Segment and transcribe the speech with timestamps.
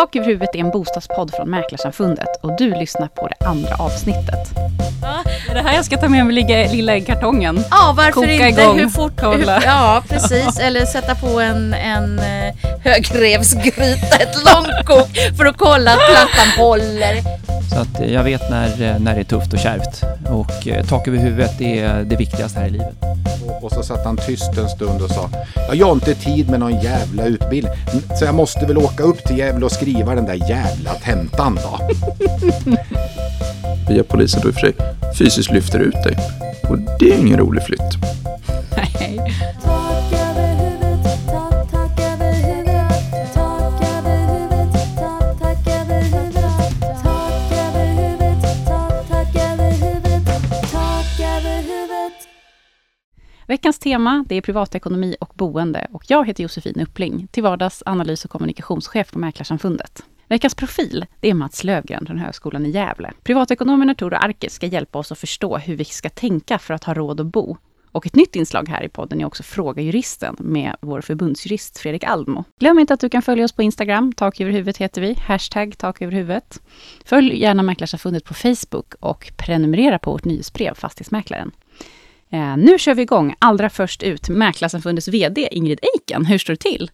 [0.00, 4.50] Tak över huvudet är en bostadspodd från Mäklarsamfundet och du lyssnar på det andra avsnittet.
[5.02, 7.64] Ja, är det här jag ska ta med mig lilla, lilla i kartongen?
[7.70, 8.62] Ja, varför Koka inte?
[8.62, 9.22] igång, hur fort?
[9.22, 10.58] Hur, ja, precis.
[10.58, 17.14] Eller sätta på en, en eh, högrevsgryta, ett långkok för att kolla att plattan håller.
[17.70, 20.02] Så att eh, jag vet när, eh, när det är tufft och kärvt.
[20.30, 22.94] Och tak över huvudet är det viktigaste här i livet.
[23.62, 25.30] Och, så satt han tyst en stund och sa
[25.72, 27.72] Jag har inte tid med någon jävla utbildning
[28.18, 31.78] så jag måste väl åka upp till Gävle och skriva den där jävla tentan då.
[33.88, 34.74] via polisen då i och för sig
[35.18, 36.16] fysiskt lyfter ut dig.
[36.68, 37.80] Och det är ingen rolig flytt.
[38.76, 39.20] Nej.
[53.50, 58.24] Veckans tema det är privatekonomi och boende och jag heter Josefin Uppling, till vardags analys
[58.24, 60.02] och kommunikationschef på Mäklarsamfundet.
[60.28, 63.12] Veckans profil det är Mats Lövgren från Högskolan i Gävle.
[63.22, 66.84] Privatekonomerna Tor och Arkes ska hjälpa oss att förstå hur vi ska tänka för att
[66.84, 67.56] ha råd att bo.
[67.92, 72.04] Och ett nytt inslag här i podden är också Fråga juristen med vår förbundsjurist Fredrik
[72.04, 72.44] Almo.
[72.60, 75.78] Glöm inte att du kan följa oss på Instagram, tak över huvudet heter vi, hashtag
[75.78, 76.62] tak över huvudet.
[77.04, 81.52] Följ gärna Mäklarsamfundet på Facebook och prenumerera på vårt nyhetsbrev Fastighetsmäklaren.
[82.32, 83.34] Eh, nu kör vi igång.
[83.38, 86.24] Allra först ut Mäklarsamfundets VD Ingrid Eiken.
[86.26, 86.90] Hur står det till?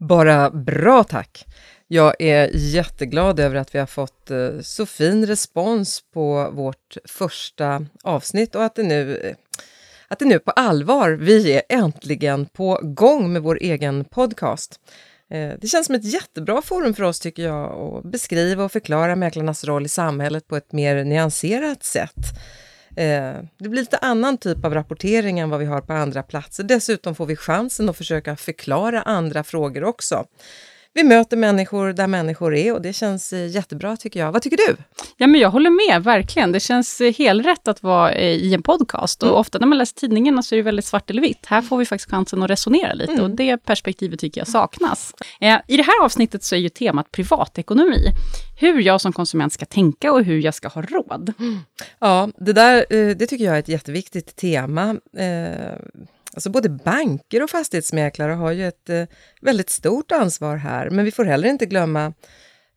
[0.00, 1.44] Bara bra tack.
[1.90, 7.86] Jag är jätteglad över att vi har fått eh, så fin respons på vårt första
[8.04, 9.36] avsnitt och att det nu, eh,
[10.08, 14.80] att det nu på allvar, vi är äntligen på gång med vår egen podcast.
[15.30, 19.16] Eh, det känns som ett jättebra forum för oss tycker jag att beskriva och förklara
[19.16, 22.26] mäklarnas roll i samhället på ett mer nyanserat sätt.
[22.96, 26.64] Eh, Det blir lite annan typ av rapportering än vad vi har på andra platser.
[26.64, 30.26] Dessutom får vi chansen att försöka förklara andra frågor också.
[30.94, 34.32] Vi möter människor där människor är och det känns eh, jättebra tycker jag.
[34.32, 34.76] Vad tycker du?
[35.16, 36.52] Ja, men jag håller med, verkligen.
[36.52, 39.22] Det känns eh, helrätt att vara eh, i en podcast.
[39.22, 41.46] Och ofta när man läser tidningarna så är det väldigt svart eller vitt.
[41.46, 45.14] Här får vi faktiskt chansen att resonera lite och det perspektivet tycker jag saknas.
[45.40, 48.12] Eh, I det här avsnittet så är ju temat privatekonomi.
[48.60, 51.32] Hur jag som konsument ska tänka och hur jag ska ha råd.
[51.98, 52.84] Ja, det där
[53.14, 54.96] det tycker jag är ett jätteviktigt tema.
[55.16, 55.78] Eh,
[56.38, 59.04] Alltså både banker och fastighetsmäklare har ju ett eh,
[59.40, 62.12] väldigt stort ansvar här, men vi får heller inte glömma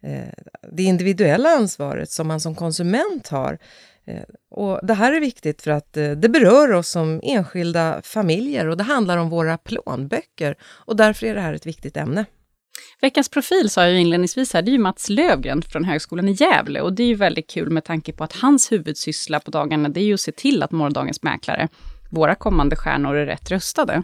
[0.04, 0.34] eh,
[0.72, 3.58] det individuella ansvaret som man som konsument har.
[4.06, 8.68] Eh, och det här är viktigt för att eh, det berör oss som enskilda familjer
[8.68, 12.26] och det handlar om våra plånböcker och därför är det här ett viktigt ämne.
[13.02, 16.32] Veckans profil sa jag ju inledningsvis här, det är ju Mats Lövgren från Högskolan i
[16.32, 16.82] Gävle.
[16.82, 20.00] Och det är ju väldigt kul med tanke på att hans huvudsyssla på dagarna, det
[20.00, 21.68] är ju att se till att morgondagens mäklare,
[22.12, 24.04] våra kommande stjärnor, är rätt rustade.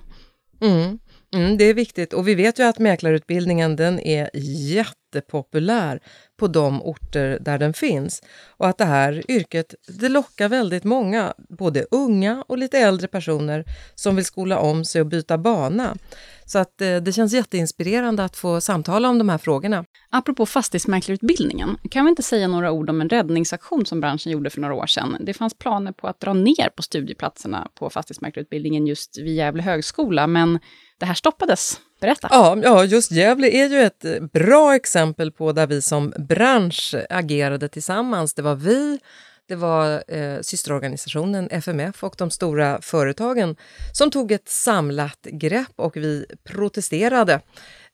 [0.62, 1.00] Mm.
[1.34, 6.00] Mm, det är viktigt och vi vet ju att mäklarutbildningen den är jättepopulär
[6.38, 8.22] på de orter där den finns.
[8.48, 13.66] Och att det här yrket det lockar väldigt många, både unga och lite äldre personer
[13.96, 15.98] som vill skola om sig och byta bana.
[16.46, 19.86] Så att eh, det känns jätteinspirerande att få samtala om de här frågorna.
[20.10, 24.62] Apropå fastighetsmäklarutbildningen, kan vi inte säga några ord om en räddningsaktion som branschen gjorde för
[24.62, 25.18] några år sedan?
[25.20, 30.28] Det fanns planer på att dra ner på studieplatserna på fastighetsmäklarutbildningen just vid Gävle högskola,
[30.28, 30.60] men
[31.00, 31.80] det här stoppades.
[32.00, 32.28] Berätta.
[32.32, 36.96] Ja, ja, just Gävle är ju ett eh, bra exempel på där vi som bransch
[37.10, 38.34] agerade tillsammans.
[38.34, 39.00] Det var vi,
[39.48, 43.56] det var eh, systerorganisationen FMF och de stora företagen
[43.94, 47.42] som tog ett samlat grepp och vi protesterade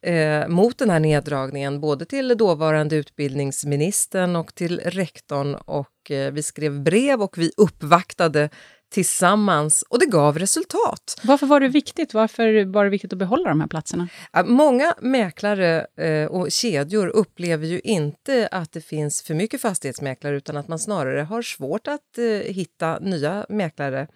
[0.02, 6.44] eh, mot den här neddragningen, både till dåvarande utbildningsministern och till rektorn och eh, vi
[6.44, 8.50] skrev brev och vi uppvaktade
[8.94, 11.22] tillsammans och det gav resultat.
[11.24, 12.14] Varför var det viktigt?
[12.14, 14.08] Varför var det viktigt att behålla de här platserna?
[14.46, 20.58] Många mäklare eh, och kedjor upplever ju inte att det finns för mycket fastighetsmäklare utan
[20.58, 24.08] att man snarare har svårt att eh, hitta nya mäklare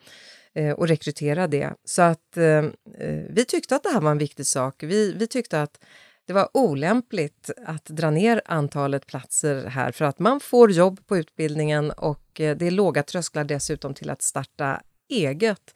[0.55, 1.73] eh, och rekrytera det.
[1.85, 2.37] Så att
[3.29, 4.83] vi tyckte att det här var en viktig sak.
[4.83, 5.79] Vi, vi tyckte att
[6.27, 11.17] det var olämpligt att dra ner antalet platser här för att man får jobb på
[11.17, 15.73] utbildningen och eh, det är låga trösklar dessutom till att starta eget.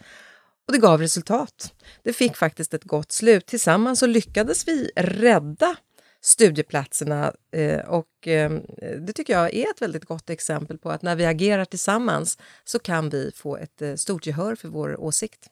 [0.67, 1.73] Och det gav resultat.
[2.03, 3.45] Det fick faktiskt ett gott slut.
[3.45, 5.75] Tillsammans så lyckades vi rädda
[6.21, 8.51] studieplatserna eh, och eh,
[8.99, 12.79] det tycker jag är ett väldigt gott exempel på att när vi agerar tillsammans så
[12.79, 15.47] kan vi få ett eh, stort gehör för vår åsikt.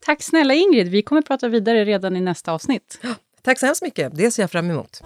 [0.00, 2.98] Tack snälla Ingrid, vi kommer prata vidare redan i nästa avsnitt.
[3.46, 5.02] Tack så hemskt mycket, det ser jag fram emot.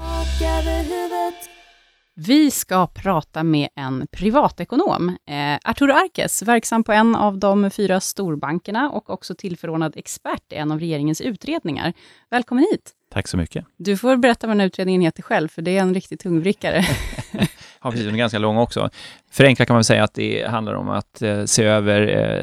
[2.15, 5.09] Vi ska prata med en privatekonom.
[5.09, 10.55] Eh, Arturo Arkes, verksam på en av de fyra storbankerna och också tillförordnad expert i
[10.55, 11.93] en av regeringens utredningar.
[12.31, 12.93] Välkommen hit!
[13.13, 13.67] Tack så mycket.
[13.77, 16.85] Du får berätta vad den här utredningen heter själv, för det är en riktig tungvrickare.
[17.85, 18.07] Ja, precis.
[18.07, 18.91] Den är ganska lång också.
[19.31, 22.01] Förenklat kan man säga att det handlar om att eh, se över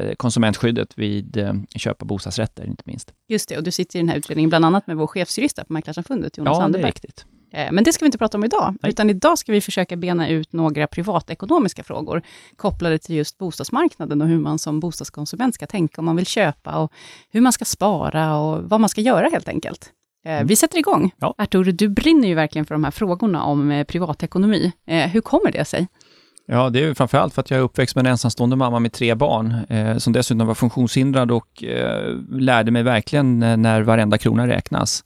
[0.08, 3.12] eh, konsumentskyddet vid eh, köp av bostadsrätter, inte minst.
[3.28, 5.72] Just det, och du sitter i den här utredningen bland annat med vår chefsjurist på
[5.72, 6.90] Mäklarsamfundet, Jonas Ja, det är Anderberg.
[6.90, 7.26] riktigt.
[7.52, 8.90] Eh, Men det ska vi inte prata om idag, Nej.
[8.90, 12.22] utan idag ska vi försöka bena ut några privatekonomiska frågor
[12.56, 16.78] kopplade till just bostadsmarknaden och hur man som bostadskonsument ska tänka om man vill köpa
[16.78, 16.92] och
[17.30, 19.90] hur man ska spara och vad man ska göra helt enkelt.
[20.24, 21.00] Eh, Vi sätter igång.
[21.00, 21.10] Mm.
[21.18, 21.34] Ja.
[21.38, 24.72] Artur, du brinner ju verkligen för de här frågorna om eh, privatekonomi.
[24.86, 25.86] Eh, Hur kommer det sig?
[26.46, 28.92] Ja, det är ju framförallt för att jag är uppväxt med en ensamstående mamma med
[28.92, 34.46] tre barn, eh, som dessutom var funktionshindrad och eh, lärde mig verkligen när varenda krona
[34.48, 35.04] räknas.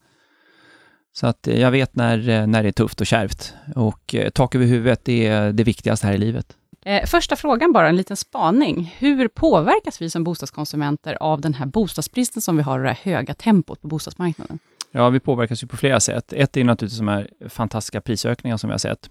[1.13, 3.55] Så att jag vet när, när det är tufft och kärvt.
[3.77, 6.57] Och eh, tak över huvudet det är det viktigaste här i livet.
[6.85, 8.95] Eh, Första frågan bara, en liten spaning.
[8.99, 13.13] Hur påverkas vi som bostadskonsumenter av den här bostadsbristen som vi har och det här
[13.13, 14.59] höga tempot på bostadsmarknaden?
[14.93, 16.33] Ja, vi påverkas ju på flera sätt.
[16.33, 19.11] Ett är naturligtvis de här fantastiska prisökningarna som vi har sett.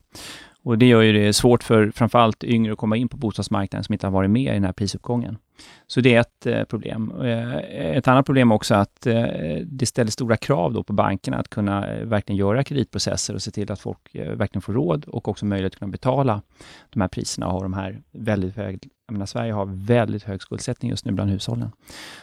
[0.63, 3.94] Och det gör ju det svårt för framförallt yngre att komma in på bostadsmarknaden som
[3.94, 5.38] inte har varit med i den här prisuppgången.
[5.87, 7.13] Så det är ett eh, problem.
[7.23, 7.55] Eh,
[7.97, 9.23] Ett annat problem också att eh,
[9.65, 13.71] det ställer stora krav då på bankerna att kunna verkligen göra kreditprocesser och se till
[13.71, 16.41] att folk verkligen får råd och också möjlighet att kunna betala
[16.89, 20.41] de här priserna och ha de här väldigt hög, jag menar Sverige har väldigt hög
[20.41, 21.71] skuldsättning just nu bland hushållen.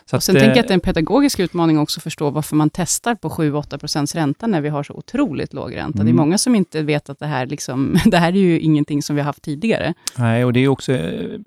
[0.05, 2.31] Så Och sen eh, tänker jag att det är en pedagogisk utmaning också att förstå
[2.31, 5.99] varför man testar på 7-8 procents ränta när vi har så otroligt låg ränta.
[5.99, 6.17] Det är Mm.
[6.17, 9.23] många som inte vet att det här, liksom, det här är ju ingenting som vi
[9.23, 9.95] har haft tidigare.
[10.19, 10.93] Nej, och det är också,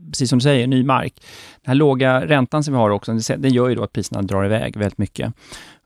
[0.09, 1.13] precis som du säger, ny mark.
[1.61, 4.45] Den här låga räntan som vi har också, den gör ju då att priserna drar
[4.45, 5.33] iväg väldigt mycket.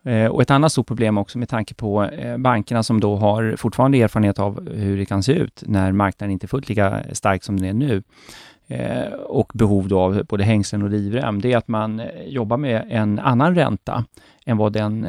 [0.06, 3.56] Eh, och ett annat stort problem också med tanke på eh, bankerna som då har
[3.58, 7.44] fortfarande erfarenhet av hur det kan se ut när marknaden inte är fullt lika stark
[7.44, 8.04] som den är nu
[8.68, 12.88] eh, och behov då av både hängslen och livrem, det är att man jobbar med
[12.90, 14.06] en annan ränta
[14.46, 15.08] än vad den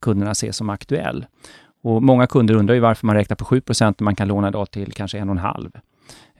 [0.00, 1.26] kunderna ser som aktuell.
[1.82, 4.70] Och många kunder undrar ju varför man räknar på 7% när man kan låna idag
[4.70, 5.70] till kanske 1,5.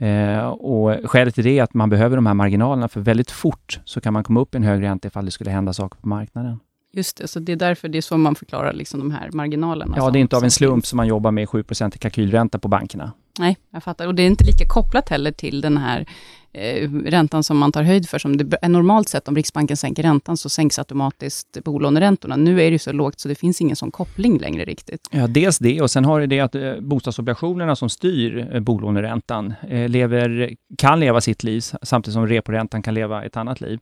[0.02, 3.80] Eh, och skälet till det är att man behöver de här marginalerna, för väldigt fort
[3.84, 6.08] så kan man komma upp i en hög ränta ifall det skulle hända saker på
[6.08, 6.60] marknaden.
[6.92, 9.94] Just det, så det är därför det är så man förklarar liksom de här marginalerna.
[9.96, 12.68] Ja, det är inte av en slump som man jobbar med 7% i kalkylränta på
[12.68, 13.12] bankerna.
[13.38, 14.06] Nej, jag fattar.
[14.06, 16.06] Och det är inte lika kopplat heller till den här
[16.52, 18.18] eh, räntan som man tar höjd för.
[18.18, 22.36] Som det är normalt sett, om Riksbanken sänker räntan, så sänks automatiskt bolåneräntorna.
[22.36, 25.08] Nu är det så lågt, så det finns ingen sån koppling längre riktigt.
[25.10, 29.54] Ja, dels det och sen har det det att eh, bostadsobligationerna som styr eh, bolåneräntan
[29.68, 33.78] eh, lever, kan leva sitt liv samtidigt som reporäntan kan leva ett annat liv.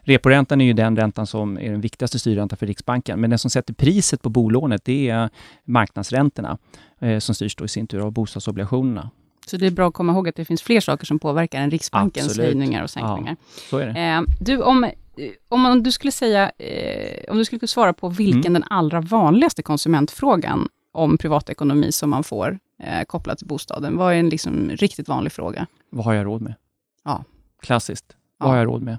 [0.00, 3.50] Reporäntan är ju den räntan som är den viktigaste styrräntan för Riksbanken, men den som
[3.50, 5.30] sätter priset på bolånet, det är
[5.64, 6.58] marknadsräntorna
[7.00, 9.10] eh, som styrs då i sin tur av bostadsobligationerna.
[9.46, 11.70] Så det är bra att komma ihåg att det finns fler saker som påverkar än
[11.70, 12.46] Riksbankens Absolut.
[12.46, 13.36] höjningar och sänkningar.
[13.70, 14.00] Så är det.
[14.00, 14.90] Eh, du, om, eh,
[15.48, 18.52] om du skulle säga, eh, om du skulle svara på vilken Mm.
[18.52, 24.16] den allra vanligaste konsumentfrågan om privatekonomi som man får eh, kopplat till bostaden, vad är
[24.18, 25.66] en liksom riktigt vanlig fråga?
[25.90, 26.54] Vad har jag råd med?
[27.04, 27.24] Ja.
[27.62, 28.04] Klassiskt.
[28.08, 28.16] Ja.
[28.38, 28.98] Vad har jag råd med?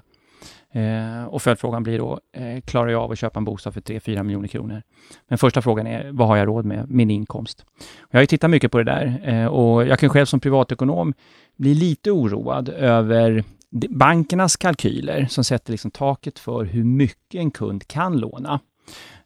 [0.76, 4.22] Eh, och följdfrågan blir då, eh, klarar jag av att köpa en bostad för 3-4
[4.22, 4.82] miljoner kronor?
[5.28, 6.90] Men första frågan är, vad har jag råd med?
[6.90, 7.64] Min inkomst.
[7.98, 10.40] Och jag har ju tittat mycket på det där eh, och jag kan själv som
[10.40, 11.14] privatekonom
[11.56, 13.44] bli lite oroad över
[13.88, 18.60] bankernas kalkyler som sätter liksom taket för hur mycket en kund kan låna.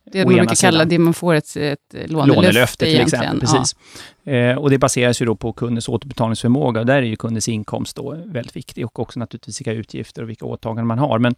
[0.04, 3.40] Det man brukar kalla det man får ett, ett lånelöfte, Lånelöfte till exempel.
[3.40, 3.76] Precis.
[4.24, 6.80] Eh, och det baseras ju då på kundens återbetalningsförmåga.
[6.80, 10.28] Och där är ju kundens inkomst då väldigt viktig och också naturligtvis vilka utgifter och
[10.28, 11.18] vilka åtaganden man har.
[11.18, 11.34] Men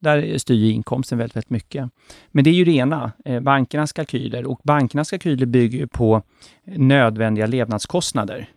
[0.00, 1.90] där styr ju inkomsten väldigt, väldigt mycket.
[2.28, 4.46] Men det är ju det ena, eh, bankernas kalkyler.
[4.46, 6.22] Och bankernas kalkyler bygger ju på
[6.64, 8.48] nödvändiga levnadskostnader.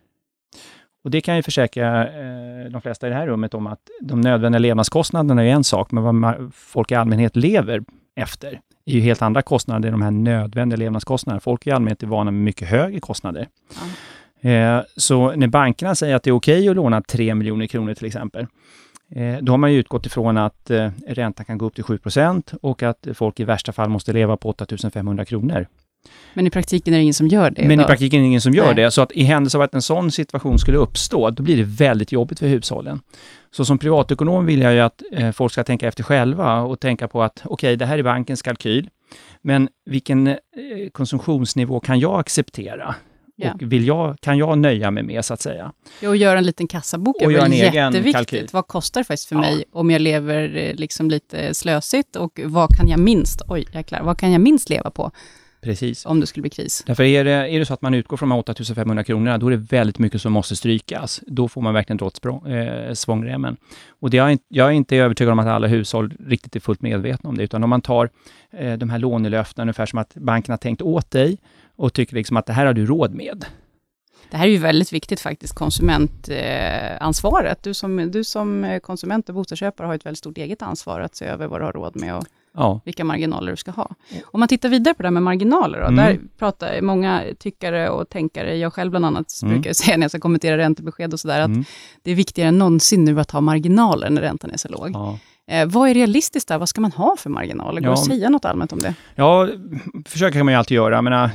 [1.04, 4.20] Och det kan ju försäkra eh, de flesta i det här rummet om att de
[4.20, 7.84] nödvändiga levnadskostnaderna är en sak, men vad folk i allmänhet lever
[8.16, 11.40] efter är ju helt andra kostnader de här nödvändiga levnadskostnaderna.
[11.40, 13.48] Folk i allmänhet är vana med mycket högre kostnader.
[14.40, 18.06] Eh, så när bankerna säger att det är okej att låna 3 miljoner kronor till
[18.06, 18.46] exempel,
[19.10, 22.54] eh, då har man ju utgått ifrån att eh, räntan kan gå upp till 7%
[22.62, 25.66] och att folk i värsta fall måste leva på 8 500 kronor.
[26.34, 27.62] Men i praktiken är det ingen som gör det.
[27.62, 28.74] Men i Då- praktiken är det ingen som gör Nej.
[28.74, 28.90] det.
[28.90, 32.12] Så att i händelse av att en sån situation skulle uppstå, då blir det väldigt
[32.12, 33.00] jobbigt för hushållen.
[33.50, 37.08] Så som privatekonom vill jag ju att eh, folk ska tänka efter själva och tänka
[37.08, 38.88] på att okej, det här är bankens kalkyl,
[39.42, 40.34] men vilken eh,
[40.92, 42.94] konsumtionsnivå kan jag acceptera?
[43.38, 43.52] Ja.
[43.52, 45.72] Och vill jag, kan jag nöja mig med, så att säga?
[46.00, 48.12] Ja, och göra en liten kassabok är väl jätteviktigt.
[48.16, 48.48] kalkyl.
[48.52, 49.40] Vad kostar det faktiskt för Ja.
[49.40, 54.02] mig om jag lever eh, liksom lite slösigt och vad kan jag minst, oj jäklar,
[54.02, 55.10] vad kan jag minst leva på
[55.60, 56.06] Precis.
[56.06, 56.82] om det skulle bli kris?
[56.86, 59.46] Därför är det, är det så att man utgår från de här 8500 kronorna, då
[59.46, 61.20] är det väldigt mycket som måste strykas.
[61.26, 63.56] Då får man verkligen dra åt språng- eh, svångremmen.
[64.00, 67.30] Och det inte- jag är inte övertygad om att alla hushåll riktigt är fullt medvetna
[67.30, 68.10] om det, utan om man tar
[68.50, 71.38] eh, de här lånelöftena ungefär som att banken har tänkt åt dig
[71.76, 73.44] och tycker liksom att det här har du råd med.
[74.30, 77.62] Det här är ju väldigt viktigt faktiskt, konsumentansvaret.
[77.62, 81.16] Du som, du som eh, konsument och bostadsköpare har ett väldigt stort eget ansvar att
[81.16, 82.24] se över vad du har råd med och
[82.56, 83.90] Ja, vilka marginaler du ska ha.
[84.24, 85.96] Om man tittar vidare på det här med marginaler, då, Mm.
[85.96, 89.54] där pratar många tyckare och tänkare, jag själv bland annat, Mm.
[89.54, 91.64] brukar jag säga när jag ska kommentera räntebesked och sådär, att Mm.
[92.02, 94.90] det är viktigare än någonsin nu att ha marginaler när räntan är så låg.
[94.94, 95.18] ja.
[95.48, 96.58] Eh, vad är realistiskt där?
[96.58, 97.72] Vad ska man ha för marginaler?
[97.80, 97.92] Går det Ja.
[97.92, 98.94] att säga något allmänt om det?
[99.14, 99.48] Ja,
[100.06, 101.02] försöka kan man ju alltid göra.
[101.02, 101.30] Men, äh,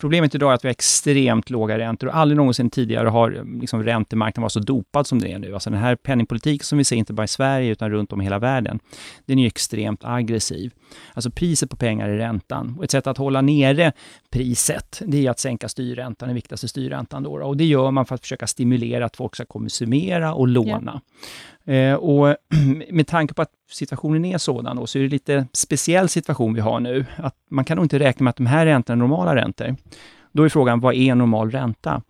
[0.00, 3.60] problemet idag är att vi har extremt låga räntor och aldrig någonsin tidigare har äh,
[3.60, 5.54] liksom, räntemarknaden varit så dopad som det är nu.
[5.54, 8.24] Alltså den här penningpolitiken som vi ser, inte bara i Sverige utan runt om i
[8.24, 8.78] hela världen,
[9.24, 10.72] den är extremt aggressiv.
[11.14, 12.74] Alltså priset på pengar är räntan.
[12.78, 13.92] Och ett sätt att hålla nere
[14.30, 17.22] priset, det är att sänka styrräntan, den viktigaste styrräntan.
[17.22, 21.00] Då, och det gör man för att försöka stimulera att folk ska konsumera och låna.
[21.66, 22.36] Eh, och
[22.90, 26.60] med tanke på att situationen är sådan då, så är det lite speciell situation vi
[26.60, 27.04] har nu.
[27.16, 29.76] Att man kan nog inte räkna med att de här räntorna är normala räntor.
[30.32, 32.02] Då är frågan, vad är normal ränta?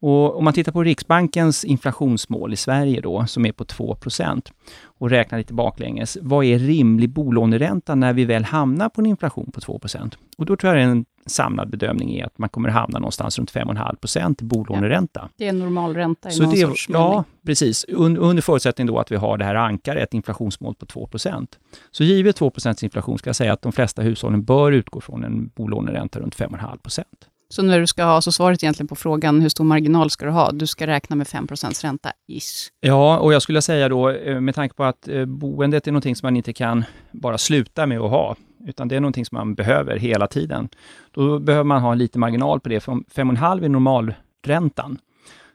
[0.00, 4.50] Och om man tittar på Riksbankens inflationsmål i Sverige då, som är på 2%
[4.84, 9.50] och räknar lite baklänges, vad är rimlig bolåneränta när vi väl hamnar på en inflation
[9.52, 12.68] på 2% Och då tror jag det är en samlad bedömning är att man kommer
[12.68, 15.28] hamna någonstans runt 5,5% i bolåneränta.
[15.36, 17.02] Det är en normal ränta i Så någon det, sorts mening.
[17.02, 17.84] ja, precis.
[17.88, 21.46] Un, under förutsättning då att vi har det här ankaret, ett inflationsmål på 2%
[21.90, 25.48] Så givet 2% inflation ska jag säga att de flesta hushållen bör utgå från en
[25.56, 27.02] bolåneränta runt 5,5%
[27.48, 30.32] Så när du ska ha, så svaret egentligen på frågan, hur stor marginal ska du
[30.32, 30.52] ha?
[30.52, 32.68] Du ska räkna med 5% ränta, ish.
[32.80, 36.16] Ja, och jag skulle säga då, eh, med tanke på att eh, boendet är någonting
[36.16, 38.36] som man inte kan bara sluta med att ha,
[38.66, 40.68] utan det är någonting som man behöver hela tiden.
[41.10, 44.98] Då behöver man ha en liten marginal på det, för om 5,5 är normalräntan,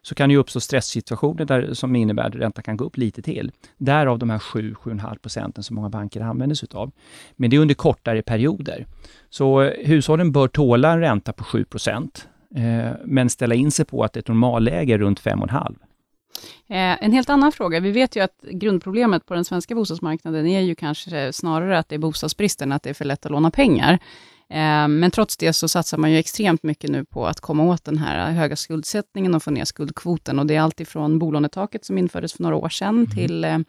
[0.02, 3.22] så kan det ju uppstå stresssituationer där, som innebär att räntan kan gå upp lite
[3.22, 3.52] till.
[3.78, 6.92] Därav de här 7-7,5 procenten som många banker använder sig av.
[7.36, 8.86] Men det är under kortare perioder.
[9.30, 13.86] Så eh, hushållen bör tåla en ränta på 7 procent, eh, men ställa in sig
[13.86, 15.76] på att ett normalläge är runt 5,5.
[16.70, 17.80] Eh, en helt annan fråga.
[17.80, 21.96] Vi vet ju att grundproblemet på den svenska bostadsmarknaden är ju kanske snarare att det
[21.96, 24.00] är bostadsbristen, att det är för lätt att låna pengar.
[24.50, 27.84] Eh, men trots det så satsar man ju extremt mycket nu på att komma åt
[27.84, 30.40] den här höga skuldsättningen och få ner skuldkvoten.
[30.40, 33.60] Och det är allt ifrån bolånetaket som infördes för några år sedan, till eh,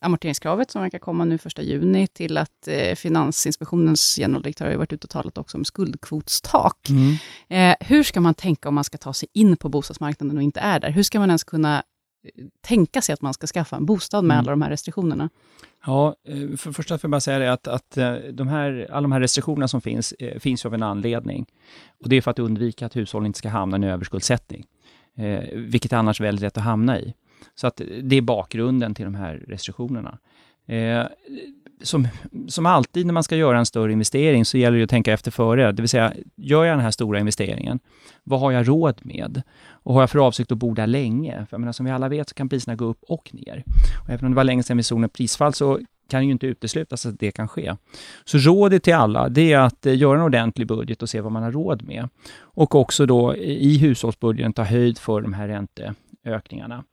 [0.00, 5.04] amorteringskravet som verkar komma nu första juni, till att eh, Finansinspektionens generaldirektör har varit ute
[5.04, 6.88] och talat också om skuldkvotstak.
[7.48, 10.60] Eh, hur ska man tänka om man ska ta sig in på bostadsmarknaden och inte
[10.60, 10.90] är där?
[10.90, 11.82] Hur ska man ens kunna
[12.60, 14.44] tänka sig att man ska skaffa en bostad med Mm.
[14.44, 15.28] alla de här restriktionerna?
[15.86, 19.02] Ja, eh, för första får jag bara säga det att, att eh, de här, alla
[19.02, 21.46] de här restriktionerna som finns, eh, finns ju av en anledning.
[22.02, 24.66] Och det är för att undvika att hushållen inte ska hamna i en överskuldsättning,
[25.52, 27.14] vilket är annars väldigt lätt att hamna i.
[27.54, 30.18] Så att det är bakgrunden till de här restriktionerna.
[30.66, 31.04] Eh,
[31.82, 32.08] som,
[32.48, 35.30] som alltid när man ska göra en större investering så gäller det att tänka efter
[35.30, 35.72] före.
[35.72, 37.78] Det vill säga, gör jag den här stora investeringen,
[38.24, 39.42] vad har jag råd med?
[39.68, 41.32] Och har jag för avsikt att bo där länge?
[41.32, 43.64] För jag menar, som vi alla vet så kan priserna gå upp och ner.
[44.02, 46.46] Och även om det var länge sedan vi såg något prisfall så kan ju inte
[46.46, 47.76] uteslutas att det kan ske.
[48.24, 51.32] Så rådet till alla, det är att eh, göra en ordentlig budget och se vad
[51.32, 52.08] man har råd med.
[52.38, 56.84] Och också då i hushållsbudgeten ta höjd för de här ränteökningarna.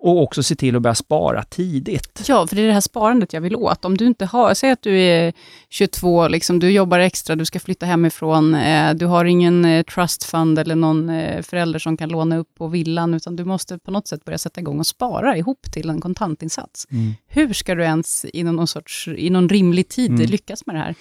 [0.00, 2.24] Och också se till att börja spara tidigt.
[2.28, 3.84] Ja, för det är det här sparandet jag vill åt.
[3.84, 5.32] Om du inte har, säg att du är
[5.68, 10.24] 22, liksom, du jobbar extra, du ska flytta hemifrån, eh, du har ingen eh, trust
[10.24, 13.90] fund eller någon eh, förälder som kan låna upp på villan, utan du måste på
[13.90, 16.86] något sätt börja sätta igång och spara ihop till en kontantinsats.
[17.26, 20.26] Hur ska du ens inom någon, sorts, i någon rimlig tid Mm.
[20.30, 20.94] lyckas med det här?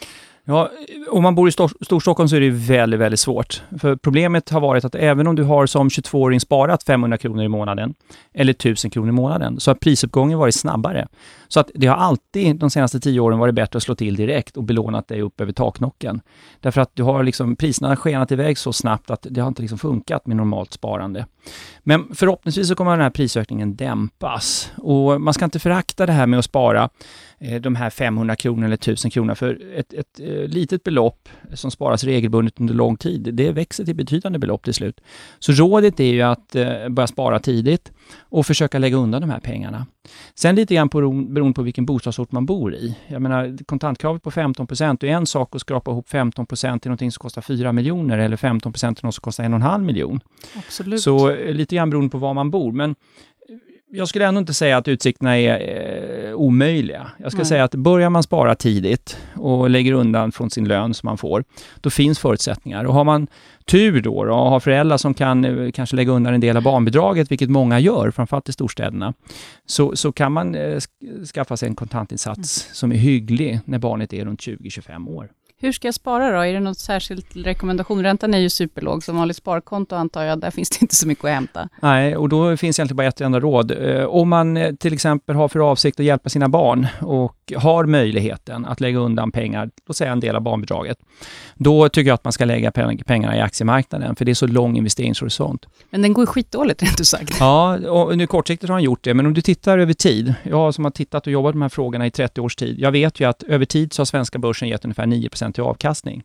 [0.49, 0.71] Ja,
[1.09, 3.63] om man bor i Stor- Storstockholm så är det väldigt, väldigt svårt.
[3.79, 7.47] För problemet har varit att även om du har som 22-åring sparat 500 kronor i
[7.47, 7.93] månaden,
[8.33, 11.07] eller 1000 kronor i månaden, så har prisuppgången varit snabbare.
[11.47, 14.57] Så att det har alltid de senaste tio åren varit bättre att slå till direkt
[14.57, 16.21] och belånat dig upp över taknocken.
[16.61, 19.61] Därför att du har liksom, priserna har skenat iväg så snabbt att det har inte
[19.61, 21.25] liksom funkat med normalt sparande.
[21.83, 24.71] Men förhoppningsvis så kommer den här prisökningen dämpas.
[24.77, 26.89] Och man ska inte förakta det här med att spara
[27.39, 29.35] de här 500 kronor eller 1000 kronor.
[29.35, 33.95] För ett, ett eh, litet belopp som sparas regelbundet under lång tid, det växer till
[33.95, 35.01] betydande belopp till slut.
[35.39, 39.39] Så rådet är ju att eh, börja spara tidigt och försöka lägga undan de här
[39.39, 39.85] pengarna.
[40.35, 42.97] Sen lite grann på, beroende på vilken bostadsort man bor i.
[43.07, 46.89] Jag menar, kontantkravet på 15 procent är en sak att skrapa ihop 15 procent till
[46.89, 49.61] någonting som kostar 4 miljoner eller 15 procent till något som kostar en och en
[49.61, 50.19] halv miljon.
[50.55, 51.01] Absolut.
[51.01, 52.71] Så eh, lite grann beroende på var man bor.
[52.71, 52.95] Men
[53.91, 57.11] jag skulle ändå inte säga att utsikterna är eh, omöjliga.
[57.17, 57.45] Jag ska Nej.
[57.45, 61.43] säga att börjar man spara tidigt och lägger undan från sin lön som man får,
[61.81, 62.83] då finns förutsättningar.
[62.85, 63.27] Och har man
[63.65, 66.63] tur då, då och har föräldrar som kan eh, kanske lägga undan en del av
[66.63, 69.13] barnbidraget, vilket många gör, framförallt i storstäderna,
[69.65, 74.13] så, så kan man eh, sk- skaffa sig en kontantinsats som är hygglig när barnet
[74.13, 75.29] är runt 20-25 år.
[75.59, 76.39] Hur ska jag spara då?
[76.41, 78.03] Är det något särskilt rekommendation?
[78.03, 81.25] Räntan är ju superlåg, som vanligt sparkonto antar jag, där finns det inte så mycket
[81.25, 81.69] att hämta.
[81.81, 83.71] Nej, och då finns egentligen bara ett enda råd.
[83.71, 87.85] Eh, Om man eh, till exempel har för avsikt att hjälpa sina barn och har
[87.85, 90.97] möjligheten att lägga undan pengar, låt säga en del av barnbidraget,
[91.55, 94.47] då tycker jag att man ska lägga peng- pengarna i aktiemarknaden, för det är så
[94.47, 95.65] lång investeringshorisont.
[95.89, 97.37] Men den går ju skitdåligt rent ut sagt.
[97.39, 100.73] Ja, och nu kortsiktigt har han gjort det, men om du tittar över tid, jag
[100.73, 103.19] som har tittat och jobbat med de här frågorna i 30 års tid, jag vet
[103.19, 106.23] ju att över tid så har svenska börsen gett ungefär 9 i avkastning.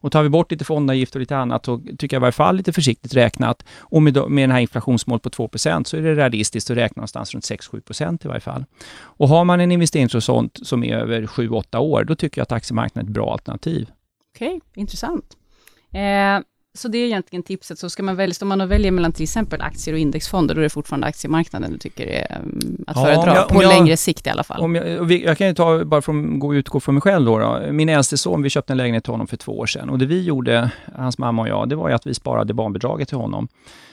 [0.00, 2.56] Och tar vi bort lite fondavgift och lite annat, så tycker jag i varje fall
[2.56, 6.70] lite försiktigt räknat, och med, med den här inflationsmålet på 2% så är det realistiskt
[6.70, 8.64] att räkna någonstans runt 6-7% i varje fall.
[8.98, 13.06] Och har man en investeringshorisont som är över 7-8 år, då tycker jag att aktiemarknaden
[13.06, 13.90] är ett bra alternativ.
[14.34, 15.36] Okej, intressant.
[15.92, 16.40] Eh,
[16.74, 17.78] så det är egentligen tipset.
[17.78, 20.62] Så ska man välja, om man väljer mellan till exempel aktier och indexfonder, då är
[20.62, 24.26] det fortfarande aktiemarknaden du tycker är mm, att Ja, föredra, jag- på jag- längre sikt
[24.26, 24.60] i alla fall.
[24.60, 26.06] Om jag, jag kan ju ta, bara att
[26.40, 27.72] gå, utgå från mig själv då, då.
[27.72, 29.90] Min äldste son, vi köpte en lägenhet till honom för två år sedan.
[29.90, 33.08] Och det vi gjorde, hans mamma och jag, det var ju att vi sparade barnbidraget
[33.08, 33.48] till honom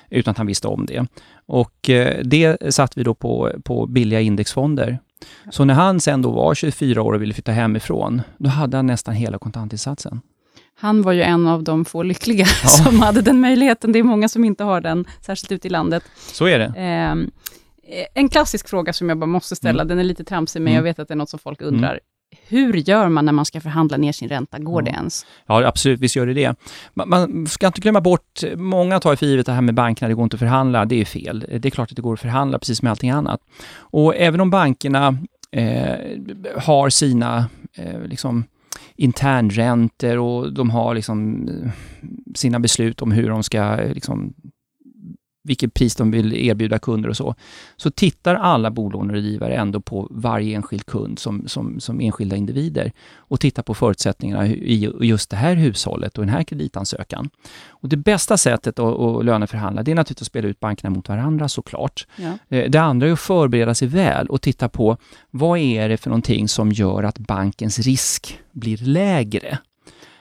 [0.09, 1.05] utan att han visste om det.
[1.45, 4.99] Och eh, det satt vi då på, på billiga indexfonder.
[5.51, 8.87] Så när han sen då var 24 år och ville flytta hemifrån, då hade han
[8.87, 10.21] nästan hela kontantinsatsen.
[10.77, 12.69] Han var ju en av de få lyckliga Ja.
[12.83, 13.91] som hade den möjligheten.
[13.91, 16.03] Det är många som inte har den, särskilt ute i landet.
[16.17, 16.73] Så är det.
[16.77, 17.31] Ehm,
[17.87, 19.87] eh, en klassisk fråga som jag bara måste ställa, Mm.
[19.87, 20.75] den är lite tramsig, men Mm.
[20.75, 21.99] jag vet att det är något som folk undrar.
[22.47, 24.59] Hur gör man när man ska förhandla ner sin ränta?
[24.59, 24.85] Går Ja.
[24.85, 25.25] det ens?
[25.47, 26.55] Ja, absolut, visst gör det det.
[26.93, 30.13] Man, man ska inte glömma bort, många tar för givet det här med bankerna, det
[30.15, 31.45] går inte att förhandla, det är fel.
[31.61, 33.39] Det är klart att det går att förhandla, precis som med allting annat.
[33.77, 35.17] Och även om bankerna
[35.51, 35.95] eh,
[36.57, 38.43] har sina eh, liksom,
[38.95, 41.71] internräntor och de har liksom, eh,
[42.35, 44.33] sina beslut om hur de ska eh, liksom,
[45.45, 47.35] vilket pris de vill erbjuda kunder och så,
[47.77, 53.39] så tittar alla bolånerådgivare ändå på varje enskild kund som, som, som enskilda individer och
[53.39, 57.29] tittar på förutsättningarna i just det här hushållet och den här kreditansökan.
[57.67, 61.09] Och det bästa sättet att, att löneförhandla, det är naturligtvis att spela ut bankerna mot
[61.09, 62.07] varandra såklart.
[62.15, 62.57] Ja.
[62.57, 64.97] Eh, Det andra är att förbereda sig väl och titta på
[65.31, 69.57] vad är det för någonting som gör att bankens risk blir lägre.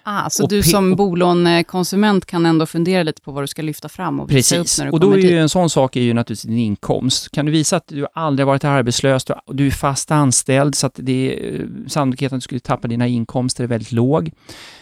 [0.06, 4.20] Ah, så du som bolånekonsument kan ändå fundera lite på vad du ska lyfta fram
[4.20, 5.38] och visa Precis, upp när du och då kommer är ju dit.
[5.38, 7.30] en sån sak är ju naturligtvis din inkomst.
[7.32, 10.94] Kan du visa att du aldrig varit arbetslös, du, du är fast anställd, så att
[11.02, 14.30] det är, eh, sannolikheten att du skulle tappa dina inkomster är väldigt låg.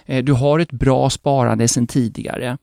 [0.07, 2.59] Eh, Du har ett bra sparande sedan tidigare.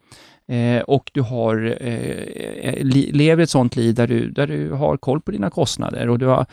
[0.47, 4.97] Eh, och du har, eh, li, lever ett sånt liv där du, där du har
[4.97, 6.45] koll på dina kostnader och du har,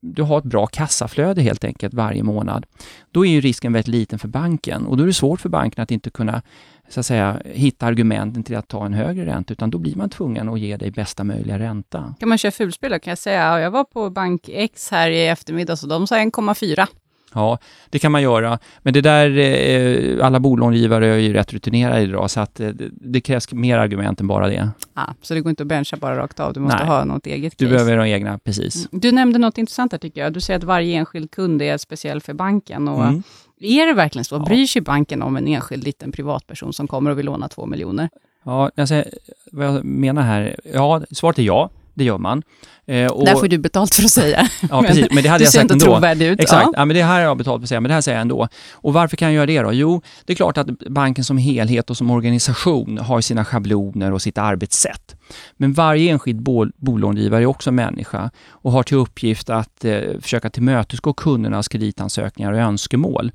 [0.00, 2.66] du har ett bra kassaflöde helt enkelt varje månad.
[3.10, 5.82] Då är ju risken väldigt liten för banken och då är det svårt för banken
[5.82, 6.42] att inte kunna
[6.88, 10.10] så att säga, hitta argumenten till att ta en högre ränta, utan då blir man
[10.10, 12.14] tvungen att ge dig bästa möjliga ränta.
[12.20, 12.98] Kan man köra fulspel då?
[12.98, 16.86] Kan jag säga, jag var på bank X här i eftermiddag, så de sa 1,4.
[17.34, 17.58] Ja,
[17.90, 18.58] det kan man göra.
[18.82, 23.20] Men det där, eh, alla bolångivare är ju rätt rutinerade idag, så att eh, det,
[23.20, 24.68] krävs mer argument än bara det.
[24.94, 26.86] Ah, så det går inte att bencha bara rakt av, du måste Nej.
[26.86, 27.74] ha något eget Du case.
[27.74, 28.76] behöver de egna, precis.
[28.92, 29.00] Mm.
[29.00, 30.32] Du nämnde något intressant här tycker jag.
[30.32, 32.88] Du säger att varje enskild kund är speciell för banken.
[32.88, 33.22] Och Mm.
[33.64, 34.34] Är det verkligen så?
[34.34, 34.38] Ja.
[34.38, 38.08] Bryr sig banken om en enskild liten privatperson som kommer och vill låna två miljoner?
[38.44, 39.04] Ja, alltså,
[39.52, 42.42] vad jag menar här, ja, svaret är ja, det gör man.
[42.86, 44.48] Eh, och, Där får du betalt för att säga.
[44.70, 45.84] ja, precis, men det hade du jag sagt ändå.
[45.84, 46.40] trovärdig ut.
[46.40, 46.72] Exakt, Ja.
[46.76, 46.84] ja.
[46.84, 48.48] men det här har jag betalt för att säga, men det här säger jag ändå.
[48.72, 49.72] Och varför kan jag göra det då?
[49.72, 54.22] Jo, det är klart att banken som helhet och som organisation har sina schabloner och
[54.22, 55.16] sitt arbetssätt.
[55.56, 60.50] Men varje enskild bol- bolångivare är också människa och har till uppgift att eh, försöka
[60.50, 63.32] tillmötesgå kundernas kreditansökningar och önskemål.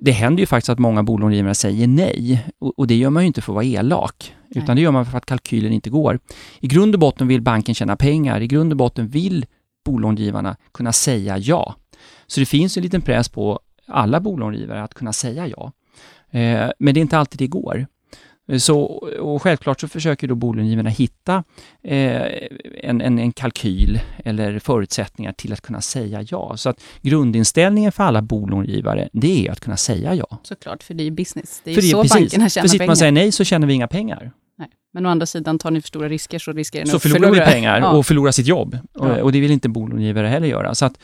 [0.00, 3.26] Det händer ju faktiskt att många bolångivare säger nej och, och det gör man ju
[3.26, 4.74] inte för att vara elak, utan Nej.
[4.76, 6.18] det gör man för att kalkylen inte går.
[6.60, 9.46] I grund och botten vill banken tjäna pengar, i grund och botten vill
[9.84, 11.74] bolångivarna kunna säga ja.
[12.26, 15.72] Så det finns en liten press på alla bolångivare att kunna säga ja.
[16.30, 17.86] Eh, men det är inte alltid det går.
[18.48, 18.80] Eh, Så,
[19.20, 21.44] och självklart så försöker då bolångivarna hitta
[21.82, 22.22] eh,
[22.82, 26.56] en, en, en kalkyl eller förutsättningar till att kunna säga ja.
[26.56, 30.38] Så att grundinställningen för alla bolångivare, det är att kunna säga ja.
[30.42, 31.60] Såklart, för det är business.
[31.64, 32.88] Det är För ju så precis, bankerna tjänar för sitter pengar.
[32.88, 34.32] man säger nej så tjänar vi inga pengar.
[34.96, 37.20] Men å andra sidan, tar ni för stora risker så riskerar ni Så att förlorar
[37.20, 37.50] vi förlora.
[37.52, 37.90] pengar Ja.
[37.90, 38.78] och förlorar sitt jobb.
[38.94, 39.22] Och, Ja.
[39.22, 40.74] och det vill inte bolångivare heller göra.
[40.74, 40.98] Så att,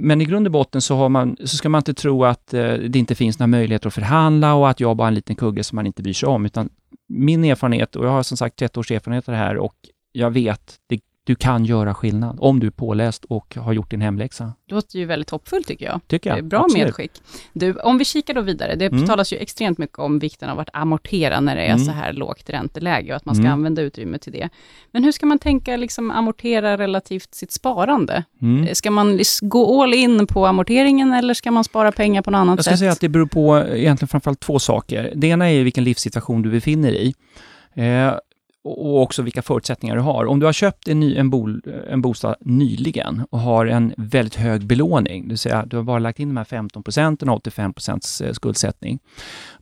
[0.00, 2.98] men i grund och botten så, man, så ska man inte tro att eh, det
[2.98, 5.76] inte finns några möjligheter att förhandla och att jag bara är en liten kugge som
[5.76, 6.46] man inte bryr sig om.
[6.46, 6.68] Utan
[7.08, 9.74] min erfarenhet, och jag har som sagt 30 års erfarenhet av det här och
[10.12, 14.00] jag vet, det, du kan göra skillnad om du är påläst och har gjort din
[14.00, 14.52] hemläxa.
[14.68, 16.00] Det låter ju väldigt hoppfullt tycker jag.
[16.06, 16.44] Tycker Det jag.
[16.44, 16.84] Bra Absolut.
[16.86, 17.12] medskick.
[17.52, 19.06] Du, om vi kikar då vidare, det Mm.
[19.06, 21.78] talas ju extremt mycket om vikten av att amortera när det är Mm.
[21.84, 23.52] så här lågt ränteläge och att man ska Mm.
[23.52, 24.48] använda utrymme till det.
[24.92, 28.24] Men hur ska man tänka liksom amortera relativt sitt sparande?
[28.42, 28.74] Mm.
[28.74, 32.56] Ska man gå all in på amorteringen eller ska man spara pengar på något annat
[32.58, 32.78] Jag skulle sätt?
[32.80, 35.12] säga att det beror på egentligen framförallt två saker.
[35.16, 37.14] Det ena är vilken livssituation du befinner dig i.
[37.74, 38.12] Eh,
[38.64, 40.24] och också vilka förutsättningar du har.
[40.26, 44.34] Om du har köpt en, ny, en, bol, en bostad nyligen och har en väldigt
[44.34, 47.36] hög belåning, det vill säga du har bara lagt in de här 15 procenten och
[47.36, 48.98] 85 procents eh, skuldsättning,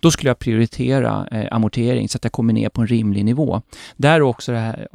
[0.00, 3.62] då skulle jag prioritera eh, amortering så att jag kommer ner på en rimlig nivå.
[3.96, 4.88] Där är också det här,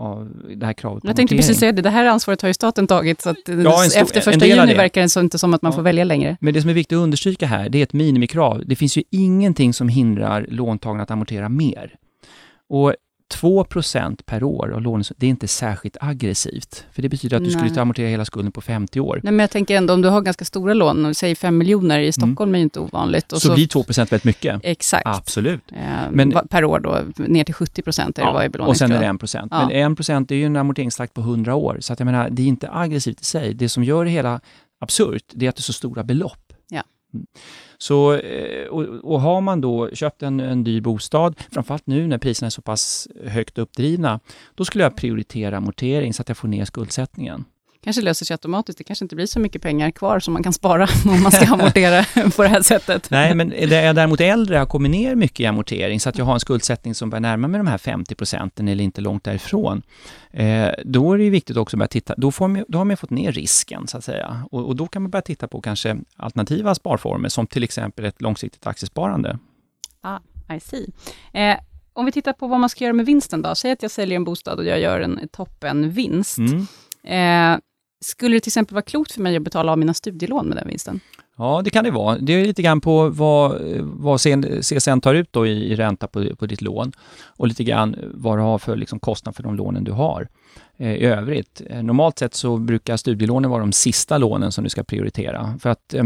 [0.55, 1.37] det här kravet på Jag tänkte amortering.
[1.39, 4.21] precis säga det, det här ansvaret har ju staten tagit, så att Ja, stor- efter
[4.21, 5.75] första juni verkar det så inte som att man Ja.
[5.75, 6.37] får välja längre.
[6.41, 8.63] Men det som är viktigt att understryka här, det är ett minimikrav.
[8.65, 11.95] Det finns ju ingenting som hindrar låntagaren att amortera mer.
[12.69, 12.95] Och
[13.33, 16.85] 2% per år av lånen, det är inte särskilt aggressivt.
[16.91, 17.69] För det betyder att du skulle Nej.
[17.69, 19.19] inte amortera hela skulden på 50 år.
[19.23, 22.11] Nej, men jag tänker ändå om du har ganska stora lån, säg 5 miljoner i
[22.11, 23.31] Stockholm är ju inte ovanligt.
[23.31, 24.59] Och så, blir 2% väldigt mycket.
[24.63, 25.07] Exakt.
[25.07, 25.61] Absolut.
[25.71, 28.91] Eh, Men- per år då, ner till 70 procent är det var i och sen
[28.91, 29.15] är det belåningsgrad.
[29.15, 29.51] 1 procent.
[29.55, 29.67] Ja.
[29.67, 31.77] Men 1 procent är ju en amorteringstakt på 100 år.
[31.79, 33.53] Så att jag menar, det är inte aggressivt i sig.
[33.53, 34.39] Det som gör det hela
[34.79, 36.50] absurt, det är att det är så stora belopp.
[37.13, 37.25] Mm.
[37.77, 42.17] Så, eh, och, och har man då köpt en, en dyr bostad, framförallt nu när
[42.17, 44.19] priserna är så pass högt uppdrivna,
[44.55, 47.45] då skulle jag prioritera amortering så att jag får ner skuldsättningen
[47.83, 48.77] kanske löser sig automatiskt.
[48.77, 51.53] Det kanske inte blir så mycket pengar kvar som man kan spara om man ska
[51.53, 52.03] amortera
[52.35, 53.09] på det här sättet.
[53.09, 56.25] Nej, men är jag däremot äldre, jag kommer ner mycket i amortering, så att jag
[56.25, 59.81] har en skuldsättning som börjar närma mig de här 50 procenten eller inte långt därifrån,
[60.31, 62.85] eh, då är det ju viktigt också att börja titta, då, får man, då har
[62.85, 64.45] man fått ner risken så att säga.
[64.51, 68.21] Och, och då kan man börja titta på kanske alternativa sparformer, som till exempel ett
[68.21, 69.39] långsiktigt aktiesparande.
[70.57, 70.91] I see.
[71.33, 71.57] Eh,
[71.93, 73.55] om vi tittar på vad man ska göra med vinsten då.
[73.55, 76.37] Säg att jag säljer en bostad och jag gör en toppenvinst.
[76.37, 76.67] Mm.
[77.03, 77.59] Eh,
[78.01, 80.67] skulle det till exempel vara klokt för mig att betala av mina studielån med den
[80.67, 80.99] vinsten?
[81.37, 82.17] Ja, det kan det vara.
[82.17, 84.21] Det är lite grann på vad, vad
[84.61, 86.91] CSN tar ut då i, i ränta på, på ditt lån
[87.25, 90.27] och lite grann vad du har för liksom, kostnad för de lånen du har.
[90.77, 94.69] Eh, I övrigt, eh, normalt sett så brukar studielånen vara de sista lånen som du
[94.69, 95.53] ska prioritera.
[95.59, 96.03] För att, eh,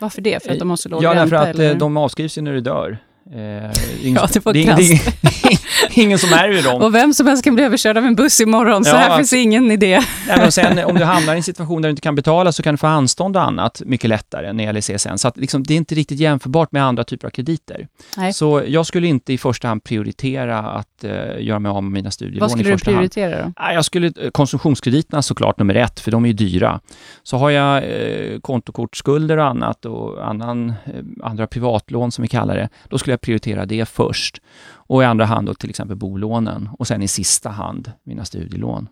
[0.00, 0.42] Varför det?
[0.42, 1.20] För att de har så låg ja, ränta?
[1.20, 1.70] därför att eller?
[1.72, 2.98] eh, de avskrivs ju när du dör.
[3.30, 5.58] Eh, det ingen, Ja, det var det är, det är,
[6.02, 6.82] ingen som ärver dem.
[6.82, 9.16] Och vem som helst kan bli överkörd av en buss imorgon, så Ja, här att-
[9.16, 10.00] finns ingen idé.
[10.28, 12.74] Nej, sen, om du hamnar i en situation där du inte kan betala så kan
[12.74, 15.16] du få anstånd och annat mycket lättare när det gäller CSN.
[15.18, 17.88] Så att, liksom, det är inte riktigt jämförbart med andra typer av krediter.
[18.16, 18.32] Nej.
[18.32, 21.10] Så jag skulle inte i första hand prioritera att eh,
[21.40, 22.98] göra mig av med mina studielån Vad i skulle du första hand.
[23.12, 23.52] prioritera då?
[23.60, 26.80] Nej, Jag skulle, eh, konsumtionskrediterna såklart nummer ett, för de är ju dyra.
[27.22, 30.74] Så har jag eh, kontokortsskulder och annat och annan, eh,
[31.22, 34.42] andra privatlån som vi kallar det, då skulle jag prioritera det först.
[34.86, 38.88] Och i andra hand då till exempel bolånen och sen i sista hand mina studielån.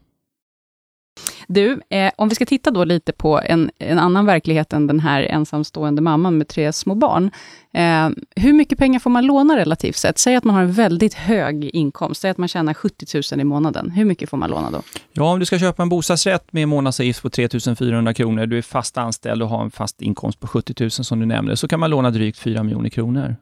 [1.47, 5.01] Du, eh, om vi ska titta då lite på en, en annan verklighet än den
[5.01, 7.31] här ensamstående mamman med tre små barn.
[7.75, 10.19] Eh, hur mycket pengar får man låna relativt sett?
[10.19, 13.45] Säg att man har en väldigt hög inkomst, säg att man tjänar 70 000 i
[13.45, 13.91] månaden.
[13.91, 14.83] Hur mycket får man låna då?
[15.13, 18.63] Ja, om du ska köpa en bostadsrätt med månadsavgift på 3 400 kronor, du är
[18.63, 21.81] fast anställd och har en fast inkomst på 70 000 som du nämnde, så kan
[21.81, 23.37] man låna drygt 4 miljoner kronor.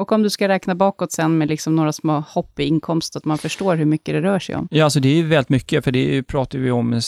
[0.00, 3.24] Och om du ska räkna bakåt sen med liksom några små hopp i inkomst, att
[3.24, 4.68] man förstår hur mycket det rör sig om.
[4.70, 7.00] Ja, alltså det är ju väldigt mycket, för det är pratar vi om eh,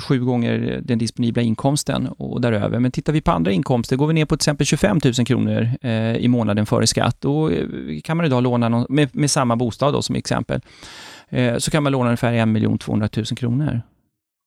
[0.00, 2.78] sju gånger den disponibla inkomsten och däröver.
[2.78, 5.70] Men tittar vi på andra inkomster, går vi ner på till exempel 25 000 kronor
[5.82, 7.66] eh, i månaden före skatt, då eh,
[8.04, 10.60] kan man idag låna, någon, med, med samma bostad då som exempel,
[11.28, 13.82] eh, så kan man låna ungefär 1 200 000 kronor.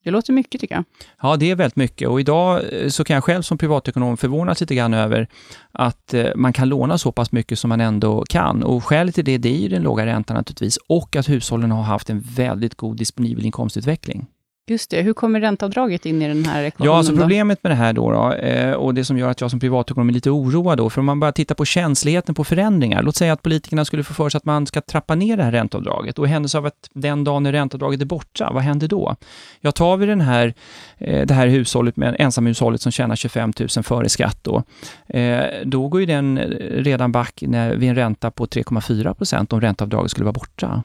[0.06, 0.84] Det låter mycket tycker jag.
[1.22, 4.62] Ja, det är väldigt mycket och idag eh, så kan jag själv som privatekonom förvånas
[4.62, 5.28] lite grann över
[5.72, 8.64] att eh, man kan låna så pass mycket som man ändå kan.
[8.64, 11.84] Och skälet till det, det är ju den låga räntan naturligtvis och att hushållen har
[11.84, 14.28] haft en väldigt god disponibel inkomstutveckling.
[14.68, 16.92] Just det, hur kommer ränteavdraget in i den här ekvationen?
[16.92, 19.52] Ja, alltså problemet med det här då, då eh, och det som gör att jag
[19.52, 23.04] som privatekonom är lite oroad då, för om man bara tittar på känsligheten på förändringar,
[23.04, 25.52] låt säga att politikerna skulle få för sig att man ska trappa ner det här
[25.52, 29.16] ränteavdraget och i händelse av att den dagen när ränteavdraget är borta, vad händer då?
[29.62, 30.54] Ja, tar vi den här,
[30.98, 34.64] eh, det här hushållet med ensamhushållet som tjänar 25 000 före skatt då,
[35.08, 36.38] eh, då går ju den
[36.72, 40.84] redan back när, vid en ränta på 3,4 procent om ränteavdraget skulle vara borta.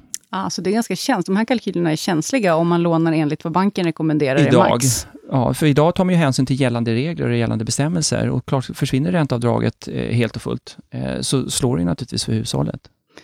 [0.51, 1.27] Så det är ganska känsligt.
[1.27, 4.71] De här kalkylerna är känsliga om man lånar enligt vad banken rekommenderar Idag.
[4.71, 5.07] max.
[5.31, 8.64] Ja, för idag tar man ju hänsyn till gällande regler och gällande bestämmelser och klart
[8.75, 12.81] försvinner ränteavdraget eh, helt och fullt eh, så slår det ju naturligtvis för hushållet.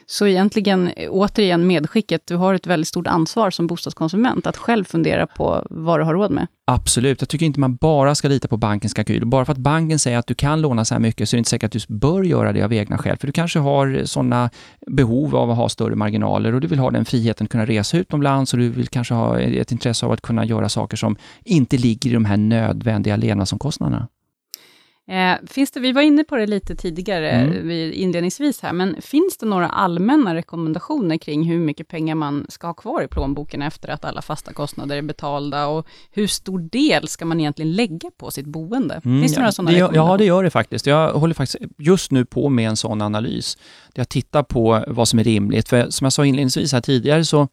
[0.09, 5.27] Så egentligen, återigen medskicket, du har ett väldigt stort ansvar som bostadskonsument att själv fundera
[5.27, 6.47] på vad du har råd med.
[6.66, 7.21] Absolut.
[7.23, 9.27] Jag tycker inte man bara ska lita på bankens kalkyl.
[9.27, 11.40] Bara för att banken säger att du kan låna så här mycket så är det
[11.40, 13.16] inte säkert att du bör göra det av egna skäl.
[13.16, 14.51] För du kanske har sådana
[14.87, 17.99] behov av att ha större marginaler och du vill ha den friheten att kunna resa
[17.99, 21.77] utomlands och du vill kanske ha ett intresse av att kunna göra saker som inte
[21.77, 24.09] ligger i de här nödvändiga levnadsomkostnaderna.
[25.09, 27.69] Eh, finns det, vi var inne på det lite tidigare Mm.
[27.69, 32.66] vid- inledningsvis här, men finns det några allmänna rekommendationer kring hur mycket pengar man ska
[32.66, 37.09] ha kvar i plånboken efter att alla fasta kostnader är betalda och hur stor del
[37.09, 39.01] ska man egentligen lägga på sitt boende?
[39.05, 40.12] Mm, finns det några sådana det, rekommendationer?
[40.12, 40.87] Ja, det gör det faktiskt.
[40.87, 43.57] Jag håller faktiskt just nu på med en sån analys.
[43.95, 45.69] Där jag tittar på vad som är rimligt.
[45.69, 47.49] För som jag sa inledningsvis här tidigare så eh,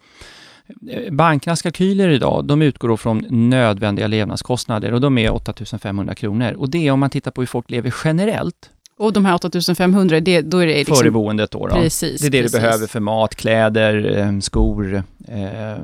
[1.11, 6.53] Bankernas kalkyler idag, de utgår då från nödvändiga levnadskostnader och de är 8500 kronor.
[6.53, 10.19] Och det är om man tittar på hur folk lever generellt Och de här 8500,
[10.19, 10.95] det, då är det liksom...
[10.95, 11.51] före boendet.
[11.51, 11.75] Då, då.
[11.75, 12.57] Precis, det är det precis.
[12.57, 15.77] du behöver för mat, kläder, eh, skor, eh,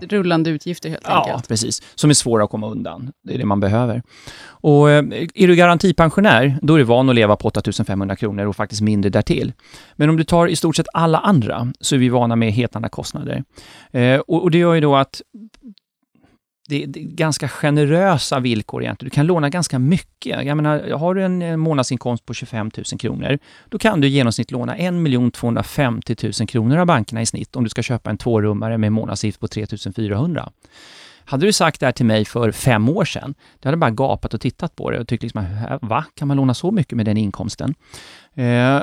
[0.00, 1.48] Rullande utgifter helt Ja, enkelt.
[1.48, 1.82] precis.
[1.94, 3.12] Som är svåra att komma undan.
[3.24, 4.02] Det är det man behöver.
[4.46, 5.04] Och eh,
[5.34, 9.10] är du garantipensionär, då är du van att leva på 8500 kronor och faktiskt mindre
[9.10, 9.52] därtill.
[9.96, 12.76] Men om du tar i stort sett alla andra, så är vi vana med helt
[12.76, 13.44] andra kostnader.
[13.92, 15.22] Eh, och, och det gör ju då att
[16.68, 19.10] det, det är ganska generösa villkor egentligen.
[19.10, 20.46] Du kan låna ganska mycket.
[20.46, 24.50] Jag menar, har du en månadsinkomst på 25 000 kronor, då kan du i genomsnitt
[24.50, 28.78] låna 1 250 000 kronor av bankerna i snitt om du ska köpa en tvårummare
[28.78, 30.50] med månadsavgift på 3 400.
[31.26, 33.90] Hade du sagt det här till mig för fem år sedan, då hade jag bara
[33.90, 35.46] gapat och tittat på det och tyckt liksom,
[35.82, 36.04] va?
[36.14, 37.74] Kan man låna så mycket med den inkomsten?
[38.34, 38.82] Eh,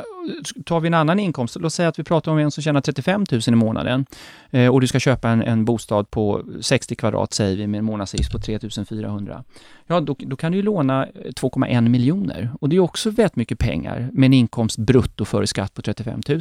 [0.65, 3.25] tar vi en annan inkomst, låt säga att vi pratar om en som tjänar 35
[3.31, 4.05] 000 i månaden
[4.51, 7.85] eh, och du ska köpa en, en bostad på 60 kvadrat, säger vi, med en
[7.85, 8.59] månadsavgift på 3
[8.89, 9.43] 400.
[9.87, 13.35] Ja, då, då kan du ju låna eh, 2,1 miljoner och det är också väldigt
[13.35, 16.39] mycket pengar med en inkomst brutto före skatt på 35 000.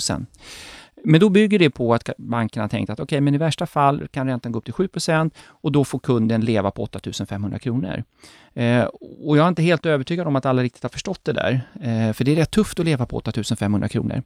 [1.04, 4.08] Men då bygger det på att bankerna har tänkt att okej, men i värsta fall
[4.08, 8.04] kan räntan gå upp till 7% och då får kunden leva på 8 500 kronor.
[8.54, 8.84] Eh,
[9.24, 12.12] och jag är inte helt övertygad om att alla riktigt har förstått det där, eh,
[12.12, 14.22] för det är rätt tufft att leva på 8 500 kronor.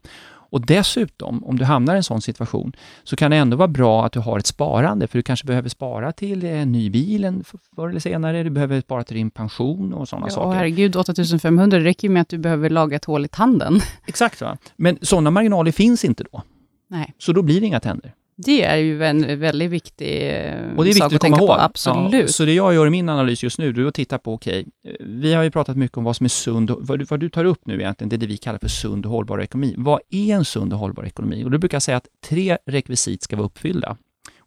[0.55, 2.73] Och dessutom, om du hamnar i en sån situation,
[3.05, 5.69] så kan det ändå vara bra att du har ett sparande, för du kanske behöver
[5.69, 7.43] spara till en ny bil
[7.77, 10.57] förr eller senare, du behöver spara till din pension och sådana Ja, saker.
[10.57, 13.81] herregud, 8500, det räcker ju med att du behöver laga ett hål i tanden.
[14.07, 14.57] Exakt, va?
[14.77, 16.43] men sådana marginaler finns inte då.
[16.89, 17.15] Nej.
[17.19, 18.15] Så då blir det inga tänder.
[18.37, 21.39] Det är ju en väldigt viktig eh, Och det är sak viktigt att att tänka
[21.39, 21.49] ihåg.
[21.49, 21.55] på.
[21.55, 22.23] Absolut.
[22.23, 24.95] Ja, så det jag gör i min analys just nu, att titta på, okej, eh,
[25.01, 27.45] vi har ju pratat mycket om vad som är sund, vad du, vad du tar
[27.45, 29.75] upp nu egentligen, det är det vi kallar för sund och hållbar ekonomi.
[29.79, 31.45] Vad är en sund och hållbar ekonomi?
[31.45, 33.97] Och då brukar jag säga att tre rekvisit ska vara uppfyllda.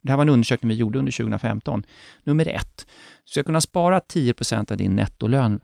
[0.02, 1.84] Det här var en undersökning vi gjorde under 2015.
[2.24, 2.86] Nummer ett,
[3.26, 5.60] du ska kunna spara 10% av din nettolön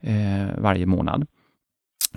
[0.00, 0.14] eh,
[0.58, 1.26] varje månad.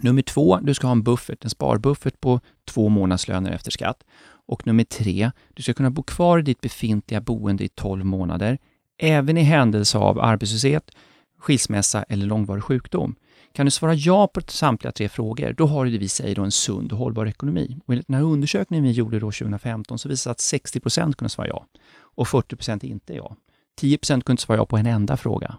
[0.02, 4.04] Nummer två, du ska ha en buffert, en sparbuffert på två månadslöner efter skatt.
[4.46, 8.58] Och nummer tre, du ska kunna bo kvar i ditt befintliga boende i 12 månader,
[8.98, 10.92] även i händelse av arbetslöshet,
[11.38, 13.16] skilsmässa eller långvarig sjukdom.
[13.54, 16.44] Kan du svara ja på samtliga tre frågor, då har du det vi säger då
[16.44, 17.78] en sund och hållbar ekonomi.
[17.86, 21.30] Och enligt den här undersökningen vi gjorde då 2015 så visade det att 60% kunde
[21.30, 23.36] svara ja och 40% inte ja.
[23.82, 25.58] 10% kunde inte svara ja på en enda fråga.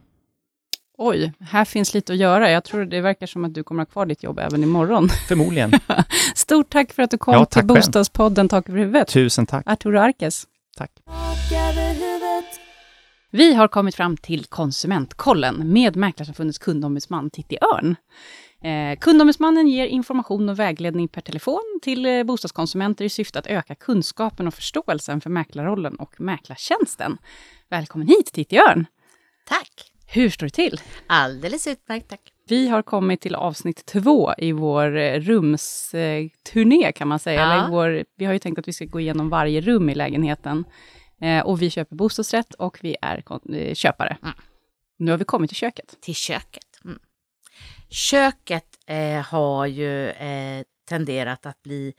[0.99, 2.51] Oj, här finns lite att göra.
[2.51, 5.09] Jag tror det verkar som att du kommer ha kvar ditt jobb även imorgon.
[5.29, 5.73] Förmodligen.
[6.35, 7.67] Stort tack för att du kom Ja, till själv.
[7.67, 9.09] Bostadspodden Tak över huvudet.
[9.09, 9.67] Tusen tack.
[9.67, 10.47] Arturo Arkes.
[10.77, 10.91] Tack.
[13.31, 17.97] Vi har kommit fram till Konsumentkollen med Mäklarsamfundets kundombudsman Titti Örn.
[18.63, 23.75] Eh, kundombudsmannen ger information och vägledning per telefon till eh, bostadskonsumenter i syfte att öka
[23.75, 27.19] kunskapen och förståelsen för mäklarrollen och mäklartjänsten.
[27.71, 28.87] Välkommen hit Titti Örn!
[29.49, 29.94] Tack!
[30.15, 30.81] Hur står det till?
[31.07, 32.21] Alldeles utmärkt, tack.
[32.49, 37.41] Vi har kommit till avsnitt två i vår eh, rumsturné kan man säga.
[37.41, 37.53] Ja.
[37.53, 40.65] Eller vår, vi har ju tänkt att vi ska gå igenom varje rum i lägenheten.
[41.21, 43.23] Eh, och vi köper bostadsrätt och vi är
[43.53, 44.17] eh, köpare.
[44.23, 44.35] Mm.
[44.99, 45.97] Nu har vi kommit till köket.
[46.01, 46.81] Till köket.
[46.85, 46.99] Mm.
[47.91, 51.95] Köket eh, har ju eh, tenderat att bli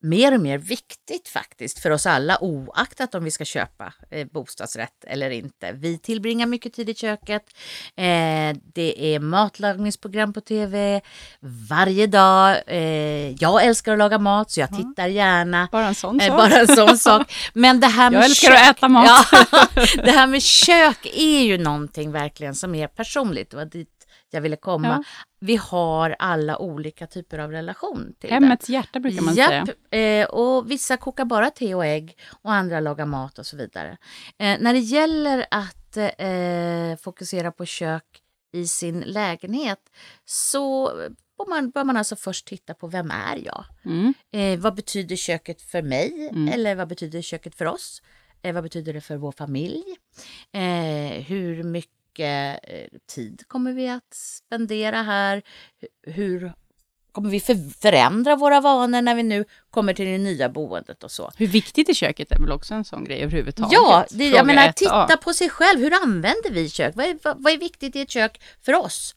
[0.00, 5.04] mer och mer viktigt faktiskt för oss alla oaktat om vi ska köpa eh, bostadsrätt
[5.06, 5.72] eller inte.
[5.72, 7.42] Vi tillbringar mycket tid i köket.
[7.96, 11.00] Eh, det är matlagningsprogram på tv
[11.68, 12.62] varje dag.
[12.66, 15.68] Eh, jag älskar att laga mat så jag tittar gärna.
[15.72, 16.36] Bara en sån Eh, sak.
[16.36, 17.32] Bara en sån sak.
[17.54, 19.28] Men det här med Jag älskar kök, att äta mat.
[19.32, 19.66] Ja,
[20.04, 23.50] det här med kök är ju någonting verkligen som är personligt.
[23.50, 23.97] Det var dit
[24.30, 24.88] jag ville komma.
[24.88, 25.04] Ja.
[25.40, 29.66] Vi har alla olika typer av relation till Hemmets hjärta brukar man säga.
[29.66, 33.56] Japp, eh, och vissa kokar bara te och ägg och andra lagar mat och så
[33.56, 33.98] vidare.
[34.38, 39.80] Eh, när det gäller att eh, fokusera på kök i sin lägenhet
[40.24, 40.92] så
[41.38, 43.64] bör man, bör man alltså först titta på vem är jag?
[43.84, 44.14] Mm.
[44.32, 46.28] Eh, vad betyder köket för mig?
[46.32, 46.48] Mm.
[46.48, 48.02] Eller vad betyder köket för oss?
[48.42, 49.84] Eh, vad betyder det för vår familj?
[50.52, 55.36] Eh, hur mycket eh, tid kommer vi att spendera här?
[56.06, 56.52] Hu- Hur
[57.12, 61.10] kommer vi för, förändra våra vanor när vi nu kommer till det nya boendet och
[61.10, 61.30] så?
[61.36, 63.72] Hur viktigt är köket är väl också en sån grej överhuvudtaget.
[63.72, 64.72] Ja, det, jag menar 1A.
[64.72, 65.80] titta på sig själv.
[65.80, 66.96] Hur använder vi kök?
[66.96, 69.14] Vad är, vad, vad är viktigt i ett kök för oss?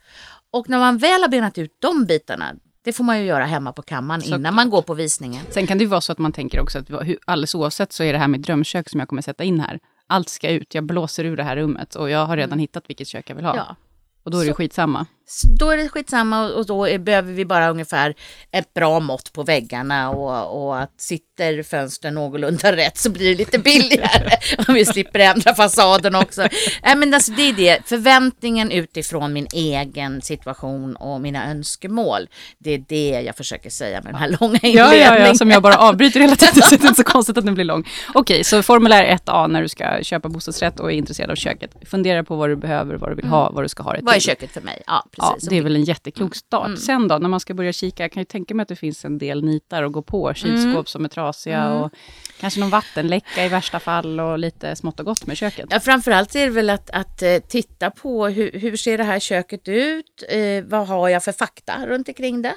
[0.51, 3.73] Och när man väl har benat ut de bitarna, det får man ju göra hemma
[3.73, 5.45] på kammaren Så- innan man går på visningen.
[5.49, 6.87] Sen kan det ju vara så att man tänker också att
[7.25, 9.79] alldeles oavsett så är det här med drömkök som jag kommer sätta in här.
[10.12, 13.08] Allt ska ut, jag blåser ur det här rummet och jag har redan hittat vilket
[13.08, 13.54] kök jag vill ha.
[13.54, 13.65] Mm.
[13.69, 13.76] Ja.
[14.24, 15.06] Och då är det Så- skitsamma.
[15.25, 18.15] Så då är det skitsamma och och då är, behöver vi bara ungefär
[18.51, 23.36] ett bra mått på väggarna och, och att sitter fönstren någorlunda rätt så blir det
[23.36, 24.29] lite billigare
[24.67, 26.41] om vi slipper ändra fasaden också.
[26.84, 32.27] Nej, men alltså, det är det, förväntningen utifrån min egen situation och mina önskemål.
[32.60, 35.13] Det är det jag försöker säga med den här långa Ja, inledningen.
[35.21, 37.45] ja, ja, som jag bara avbryter hela tiden så det är inte så konstigt att
[37.45, 37.88] den blir lång.
[38.13, 41.71] Okej, så formulär 1A när du ska köpa bostadsrätt och är intresserad av köket.
[41.86, 44.05] Fundera på vad du behöver, vad du vill ha, vad du ska ha det till.
[44.05, 44.81] Vad är köket för mig?
[44.88, 45.50] Ja, Ja, precis.
[45.50, 46.65] det är väl en jätteklok start.
[46.65, 46.78] Mm.
[46.78, 49.06] Sen då, när man ska börja kika, jag kan ju tänka mig att det finns
[49.06, 50.34] en del nitar att gå på.
[50.34, 50.86] Kylskåp Mm.
[50.86, 51.91] som är trasiga och
[52.39, 55.65] kanske någon vattenläcka i värsta fall och lite smått och gott med köket.
[55.69, 59.19] Ja, framförallt är det väl att, att eh, titta på hur, hur ser det här
[59.19, 60.24] köket ut?
[60.30, 62.54] Eh, vad har jag för fakta runt omkring det?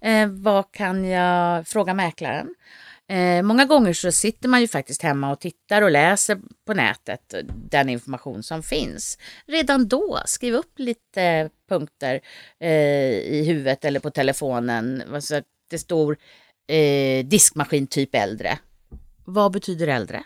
[0.00, 2.54] Eh, vad kan jag fråga mäklaren?
[3.08, 7.34] Eh, många gånger så sitter man ju faktiskt hemma och tittar och läser på nätet
[7.70, 9.18] den information som finns.
[9.46, 12.20] Redan då, skriv upp lite punkter
[12.60, 12.70] eh,
[13.10, 15.02] i huvudet eller på telefonen.
[15.14, 16.16] Alltså, det står
[16.66, 18.58] eh, diskmaskin typ äldre.
[19.24, 20.24] Vad betyder äldre?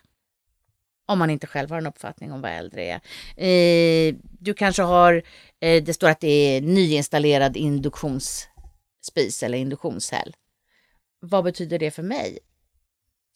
[1.07, 3.01] Om man inte själv har en uppfattning om vad äldre är.
[3.47, 5.23] Eh, du kanske har,
[5.61, 10.35] eh, det står att det är nyinstallerad induktionsspis eller induktionshäll.
[11.21, 12.39] Vad betyder det för mig?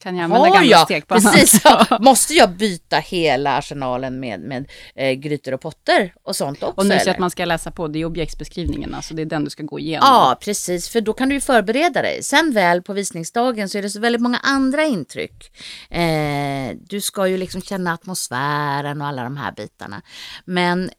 [0.03, 1.87] Kan jag använda Har gamla jag, precis, ja.
[2.01, 6.81] måste jag byta hela arsenalen med, med eh, grytor och potter och sånt också?
[6.81, 9.45] Och nu så att man ska läsa på, det är objektsbeskrivningen, alltså det är den
[9.45, 10.09] du ska gå igenom.
[10.09, 12.23] Ja, precis, för då kan du ju förbereda dig.
[12.23, 15.57] Sen väl på visningsdagen så är det så väldigt många andra intryck.
[15.91, 20.03] Eh, du ska ju liksom känna atmosfären och alla de här bitarna.
[20.45, 20.91] Men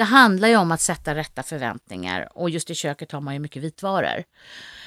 [0.00, 3.40] det handlar ju om att sätta rätta förväntningar och just i köket har man ju
[3.40, 4.24] mycket vitvaror.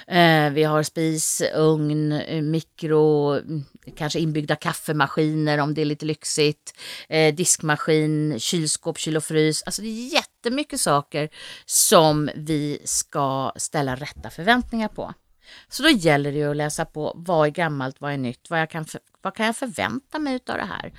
[0.07, 3.63] Eh, vi har spis, ugn, eh, mikro, mm,
[3.95, 9.63] kanske inbyggda kaffemaskiner om det är lite lyxigt, eh, diskmaskin, kylskåp, kyl och frys.
[9.63, 11.29] Alltså det är jättemycket saker
[11.65, 15.13] som vi ska ställa rätta förväntningar på.
[15.69, 18.61] Så då gäller det ju att läsa på vad är gammalt, vad är nytt, vad,
[18.61, 18.85] jag kan,
[19.23, 20.91] vad kan jag förvänta mig av det här?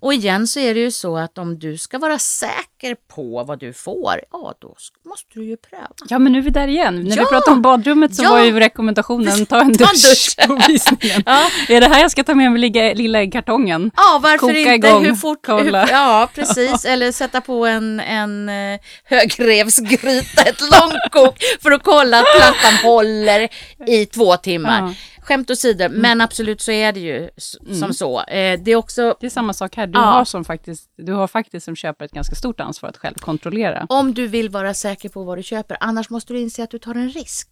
[0.00, 3.58] Och igen så är det ju så att om du ska vara säker på vad
[3.60, 4.76] du får, ja då
[5.08, 5.88] måste du ju pröva.
[6.08, 7.04] Ja, men nu är vi där igen.
[7.04, 7.22] När Ja!
[7.22, 8.30] vi pratade om badrummet så Ja!
[8.30, 10.46] var ju rekommendationen ta en Ta en dusch, dusch.
[10.48, 11.22] på visningen.
[11.26, 11.50] Ja.
[11.68, 13.90] Är det här jag ska ta med mig lilla, lilla äggkartongen?
[13.96, 14.88] Ja, varför Koka inte?
[14.88, 15.38] igång, hur fort?
[15.46, 15.84] kolla.
[15.84, 16.84] Hur, ja, precis.
[16.90, 23.48] Eller sätta på en, en eh, högrevsgryta, ett långkok, för att kolla att plattan håller
[23.86, 24.94] i två timmar.
[25.22, 28.20] Skämt åsido, men absolut så är det ju s- som så.
[28.22, 29.86] Eh, det är också Det är samma sak här.
[29.86, 30.04] Du, Ja.
[30.04, 33.86] har som faktiskt, du har faktiskt som köpare ett ganska stort ansvar att själv kontrollera.
[33.88, 36.78] om du vill vara säker på vad du köper, annars måste du inse att du
[36.78, 37.48] tar en risk.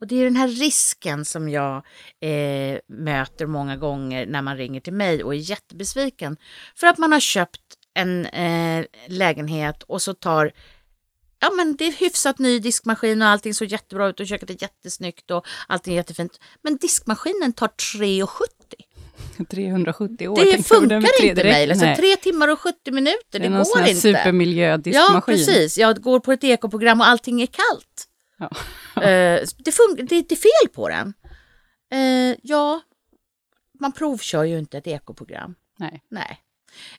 [0.00, 1.76] Och det är den här risken som jag
[2.20, 6.36] eh, möter många gånger när man ringer till mig och är jättebesviken.
[6.74, 7.60] För att man har köpt
[7.94, 10.52] en eh, lägenhet och så tar
[11.46, 14.62] Ja men det är hyfsat ny diskmaskin och allting såg jättebra ut och köket är
[14.62, 16.40] jättesnyggt och allting är jättefint.
[16.62, 18.28] Men diskmaskinen tar 3,70.
[19.50, 20.36] 370 år.
[20.36, 21.70] Det funkar tre inte mig.
[21.70, 24.00] Alltså, tre timmar och 70 minuter, det det, är någon sån går här inte.
[24.00, 25.14] supermiljödiskmaskin.
[25.14, 25.78] Ja, precis.
[25.78, 28.06] Jag går på ett ekoprogram och allting är kallt.
[28.38, 28.50] Ja.
[29.02, 31.14] Eh, det, fun- det, det är fel på den.
[31.92, 32.80] Eh, ja,
[33.80, 35.54] man provkör ju inte ett ekoprogram.
[35.78, 36.02] Nej.
[36.10, 36.40] Nej.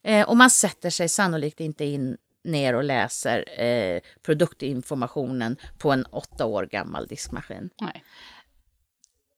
[0.03, 6.05] Eh, och man sätter sig sannolikt inte in ner och läser eh, produktinformationen på en
[6.05, 7.69] åtta år gammal diskmaskin.
[7.81, 8.03] Nej.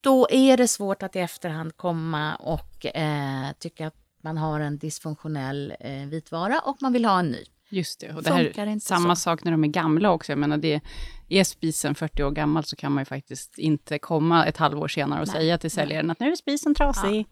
[0.02, 4.78] Då är det svårt att i efterhand komma och eh, tycka att man har en
[4.78, 7.44] dysfunktionell eh, vitvara och man vill ha en ny.
[7.72, 8.14] Just det.
[8.14, 9.22] Och det här är samma så.
[9.22, 10.32] sak när de är gamla också.
[10.32, 10.82] Jag menar, det,
[11.30, 15.22] är spisen 40 år gammal så kan man ju faktiskt inte komma ett halvår senare
[15.22, 15.36] och Nej.
[15.36, 17.26] säga till säljaren att nu är spisen trasig.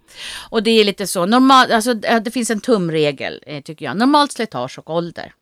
[0.50, 3.98] Och det är lite så, normal, alltså, det finns en tumregel eh, tycker jag.
[3.98, 5.34] Normalt slitage och ålder.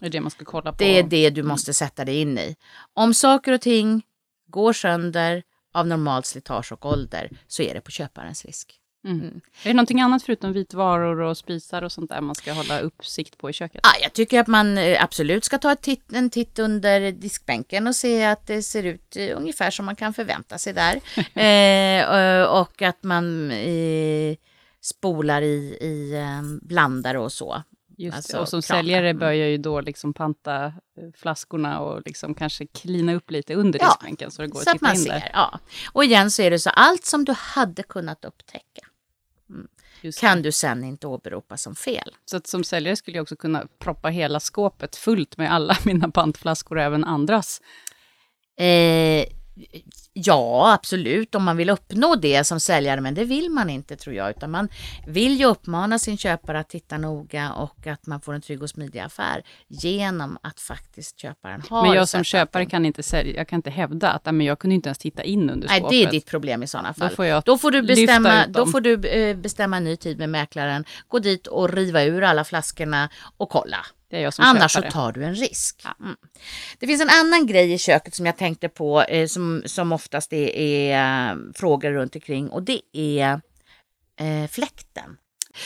[0.00, 0.76] Det är det man ska kolla på.
[0.78, 2.56] Det är det du måste sätta dig in i.
[2.94, 4.02] Om saker och ting
[4.46, 5.42] går sönder
[5.74, 8.74] av normalt slitage och ålder så är det på köparens risk.
[9.06, 9.26] Mm.
[9.62, 13.38] Är det någonting annat förutom vitvaror och spisar och sånt där man ska hålla uppsikt
[13.38, 13.80] på i köket?
[13.82, 17.96] Ja, jag tycker att man eh, absolut ska ta titt, en titt under diskbänken och
[17.96, 21.00] se att det ser ut eh, ungefär som man kan förvänta sig där.
[21.42, 22.04] eh,
[22.50, 24.36] och- och att man eh,
[24.80, 27.62] spolar i, i eh, blandare och så.
[28.00, 28.38] Just Alltså.
[28.38, 28.82] Och som kranar.
[28.82, 30.72] säljare bör jag ju då liksom panta eh,
[31.16, 34.68] flaskorna och liksom kanske klina upp lite under Ja, diskbänken så det går Så att
[34.68, 35.10] att titta man in ser.
[35.10, 35.30] där.
[35.32, 35.58] Ja.
[35.92, 38.82] Och igen så är det så allt som du hade kunnat upptäcka
[40.00, 42.14] Just kan du sen inte åberopa som fel.
[42.24, 46.10] Så att som säljare skulle jag också kunna proppa hela skåpet fullt med alla mina
[46.10, 47.60] pantflaskor och även andras.
[48.56, 49.24] Eh,
[50.24, 54.16] ja, absolut, om man vill uppnå det som säljare, men det vill man inte tror
[54.16, 54.68] jag, utan man
[55.06, 58.70] vill ju uppmana sin köpare att titta noga och att man får en trygg och
[58.70, 63.48] smidig affär genom att faktiskt köparen har Men jag som köpare kan inte, sälja, jag
[63.48, 65.90] kan inte hävda att "Nej, men jag kunde inte ens titta in under Nej, skåpet.
[65.90, 67.08] det är ditt problem i sådana fall.
[67.08, 70.28] Då får Då får du bestämma, då får du, eh, bestämma en ny tid med
[70.28, 73.86] mäklaren, gå dit och riva ur alla flaskorna och kolla.
[74.38, 74.90] Annars köpare.
[74.90, 75.84] så tar du en risk.
[76.00, 76.16] Mm.
[76.78, 80.32] Det finns en annan grej i köket som jag tänkte på eh, som, som oftast
[80.32, 83.40] är, är eh, frågor runt omkring och det är
[84.20, 85.16] eh, fläkten.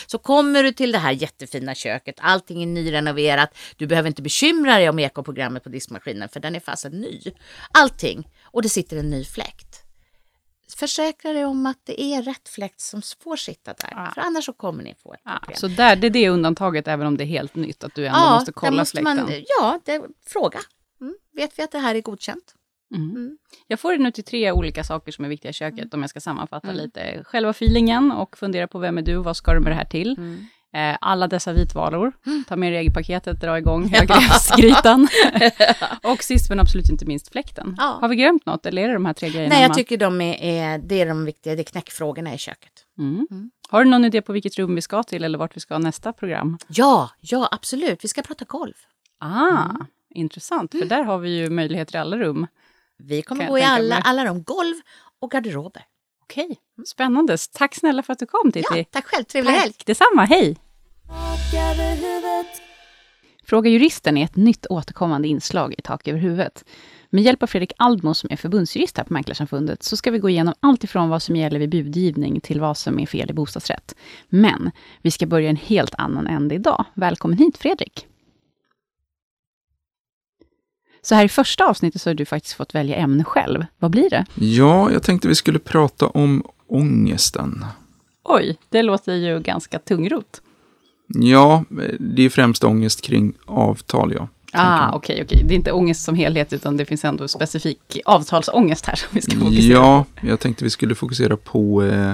[0.07, 4.77] Så kommer du till det här jättefina köket, allting är nyrenoverat, du behöver inte bekymra
[4.77, 7.21] dig om ekoprogrammet på diskmaskinen för den är fastän ny.
[7.73, 9.79] Allting, och det sitter en ny fläkt.
[10.77, 14.11] Försäkra dig om att det är rätt fläkt som får sitta där, Ja.
[14.15, 15.57] för annars så kommer ni få ett Ja, problem.
[15.59, 18.19] så där, det är det undantaget, även om det är helt nytt, att du ändå
[18.21, 19.17] måste där kolla måste fläkten.
[19.17, 20.61] Man, ja, det, fråga.
[21.01, 21.15] Mm.
[21.33, 22.55] Vet vi att det här är godkänt?
[22.95, 23.11] Mm.
[23.11, 23.39] Mm.
[23.67, 26.11] Jag får det nu till tre olika saker som är viktiga i köket, om jag
[26.11, 27.23] ska sammanfatta lite.
[27.25, 30.17] Själva feelingen och fundera på vem är du, vad ska du med det här till?
[30.19, 30.47] Mm.
[30.75, 32.13] Eh, alla dessa vitvaror,
[32.49, 35.09] ta med regelpaketet, dra igång högrävsgrytan.
[36.03, 37.75] och sist men absolut inte minst fläkten.
[37.79, 37.99] Ja.
[38.01, 39.55] Har vi glömt något eller är det de här tre grejerna?
[39.55, 42.73] Nej, jag tycker de är, är, det är de viktiga, det är knäckfrågorna i köket.
[42.99, 43.27] Mm.
[43.31, 43.51] Mm.
[43.69, 46.13] Har du någon idé på vilket rum vi ska till eller vart vi ska nästa
[46.13, 46.59] program?
[46.69, 48.05] Ja, ja absolut.
[48.05, 48.75] Vi ska prata golv.
[49.19, 49.87] Ah, Mm.
[50.15, 52.47] intressant, för där har vi ju möjligheter i alla rum.
[52.99, 54.75] Vi kommer gå i alla, alla de golv
[55.21, 55.85] och garderober.
[56.23, 57.37] Okej, spännande.
[57.53, 58.79] Tack snälla för att du kom Titti.
[58.79, 59.75] Ja, tack själv, trevlig helg.
[59.87, 60.57] Detsamma, hej!
[63.45, 66.65] Fråga juristen är ett nytt återkommande inslag i Tak över huvudet.
[67.11, 70.29] Med hjälp av Fredrik Aldmo som är förbundsjurist här på Mäklarsamfundet så ska vi gå
[70.29, 73.95] igenom allt ifrån vad som gäller vid budgivning till vad som är fel i bostadsrätt.
[74.29, 74.71] Men
[75.03, 76.85] vi ska börja en helt annan ände idag.
[76.95, 78.07] Välkommen hit Fredrik!
[81.03, 83.67] Så här i första avsnittet så har du faktiskt fått välja ämne själv.
[83.79, 84.27] Vad blir det?
[84.35, 87.65] Ja, jag tänkte vi skulle prata om ångesten.
[88.25, 90.43] Oj, det låter ju ganska tungrot.
[91.07, 91.65] Ja,
[91.99, 94.29] det är främst ångest kring avtal, ja.
[94.53, 95.45] Ah, okej, okej.
[95.45, 99.21] Det är inte ångest som helhet, utan det finns ändå specifik avtalsångest här som vi
[99.21, 102.13] ska fokusera Ja, jag tänkte vi skulle fokusera på eh,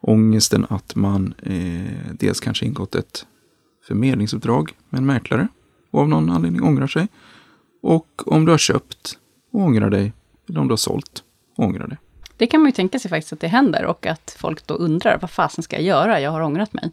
[0.00, 3.26] ångesten att man eh, dels kanske ingått ett
[3.88, 5.48] förmedlingsuppdrag med en mäklare
[5.90, 7.08] och av någon anledning ångrar sig.
[7.80, 9.18] Och om du har köpt
[9.52, 10.12] och ångrar dig,
[10.48, 11.22] eller om du har sålt
[11.56, 11.98] och ångrar dig.
[12.36, 15.18] Det kan man ju tänka sig faktiskt att det händer och att folk då undrar,
[15.20, 16.20] vad fasen ska jag göra?
[16.20, 16.90] Jag har ångrat mig.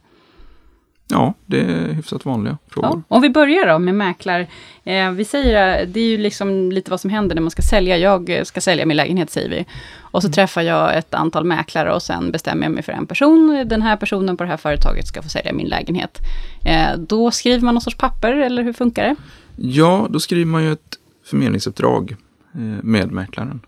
[1.07, 3.03] Ja, det är hyfsat vanliga frågor.
[3.09, 3.15] Ja.
[3.15, 4.47] Om vi börjar då med mäklar.
[4.83, 7.61] Eh, vi säger, eh, det är ju liksom lite vad som händer när man ska
[7.61, 7.97] sälja.
[7.97, 9.65] Jag eh, ska sälja min lägenhet säger vi.
[9.99, 13.63] Och så träffar jag ett antal mäklare och sen bestämmer jag mig för en person.
[13.67, 16.19] Den här personen på det här företaget ska få sälja min lägenhet.
[16.65, 19.15] Eh, då skriver man någon sorts papper, eller hur funkar det?
[19.56, 22.16] Ja, då skriver man ju ett förmedlingsuppdrag
[22.53, 23.62] eh, med mäklaren.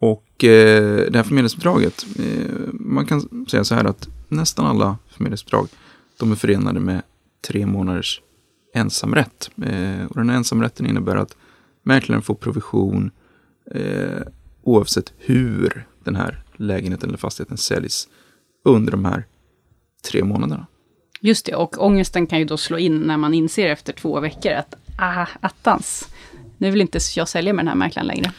[0.00, 5.68] Och eh, det här förmedlingsuppdraget, eh, man kan säga så här att nästan alla förmedlingsuppdrag,
[6.18, 7.02] de är förenade med
[7.48, 8.20] tre månaders
[8.74, 9.50] ensamrätt.
[9.56, 11.36] Eh, och den här ensamrätten innebär att
[11.82, 13.10] mäklaren får provision
[13.70, 14.22] eh,
[14.62, 18.08] oavsett hur den här lägenheten eller fastigheten säljs
[18.64, 19.26] under de här
[20.10, 20.66] tre månaderna.
[21.24, 24.52] Just det, och ångesten kan ju då slå in när man inser efter två veckor
[24.52, 26.08] att, ah, attans,
[26.58, 28.32] nu vill inte jag sälja med den här mäklaren längre.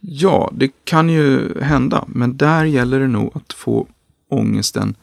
[0.00, 3.86] Ja, det kan ju hända, men där gäller det nog att få
[4.30, 4.94] ångesten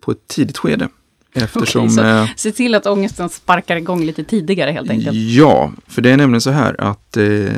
[0.00, 0.88] på ett tidigt skede.
[1.32, 5.16] Eftersom, Okej, så eh, se till att ångesten sparkar igång lite tidigare helt enkelt.
[5.16, 7.52] ja, för det är nämligen så här att eh,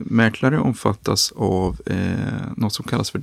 [0.00, 1.96] mäklare omfattas av eh,
[2.56, 3.18] något som kallas för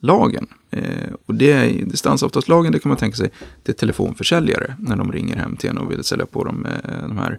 [0.00, 0.48] distansavtalslagen.
[0.70, 3.30] Eh, och det är, distansavtalslagen, det kan man tänka sig,
[3.62, 7.08] det är telefonförsäljare när de ringer hem till en och vill sälja på dem eh,
[7.08, 7.38] de här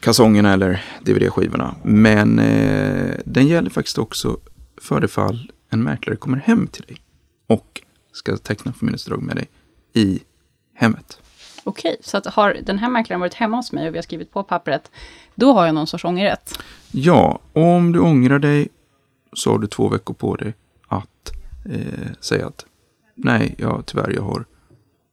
[0.00, 1.74] kalsongerna eller DVD-skivorna.
[1.82, 4.38] Men eh, den gäller faktiskt också
[4.80, 6.96] för det fall en mäklare kommer hem till dig
[7.46, 9.48] och ska teckna förmedlingsdrag med dig
[9.92, 10.20] i
[10.74, 11.18] hemmet.
[11.64, 14.32] Okej, så att har den här mäklaren varit hemma hos mig och vi har skrivit
[14.32, 14.90] på pappret,
[15.34, 16.58] då har jag någon sorts ångerrätt.
[16.92, 18.68] Ja, om du ångrar dig
[19.32, 20.54] så har du två veckor på dig
[20.88, 21.32] att
[21.64, 22.66] eh, säga att
[23.14, 24.44] nej, jag, tyvärr, jag har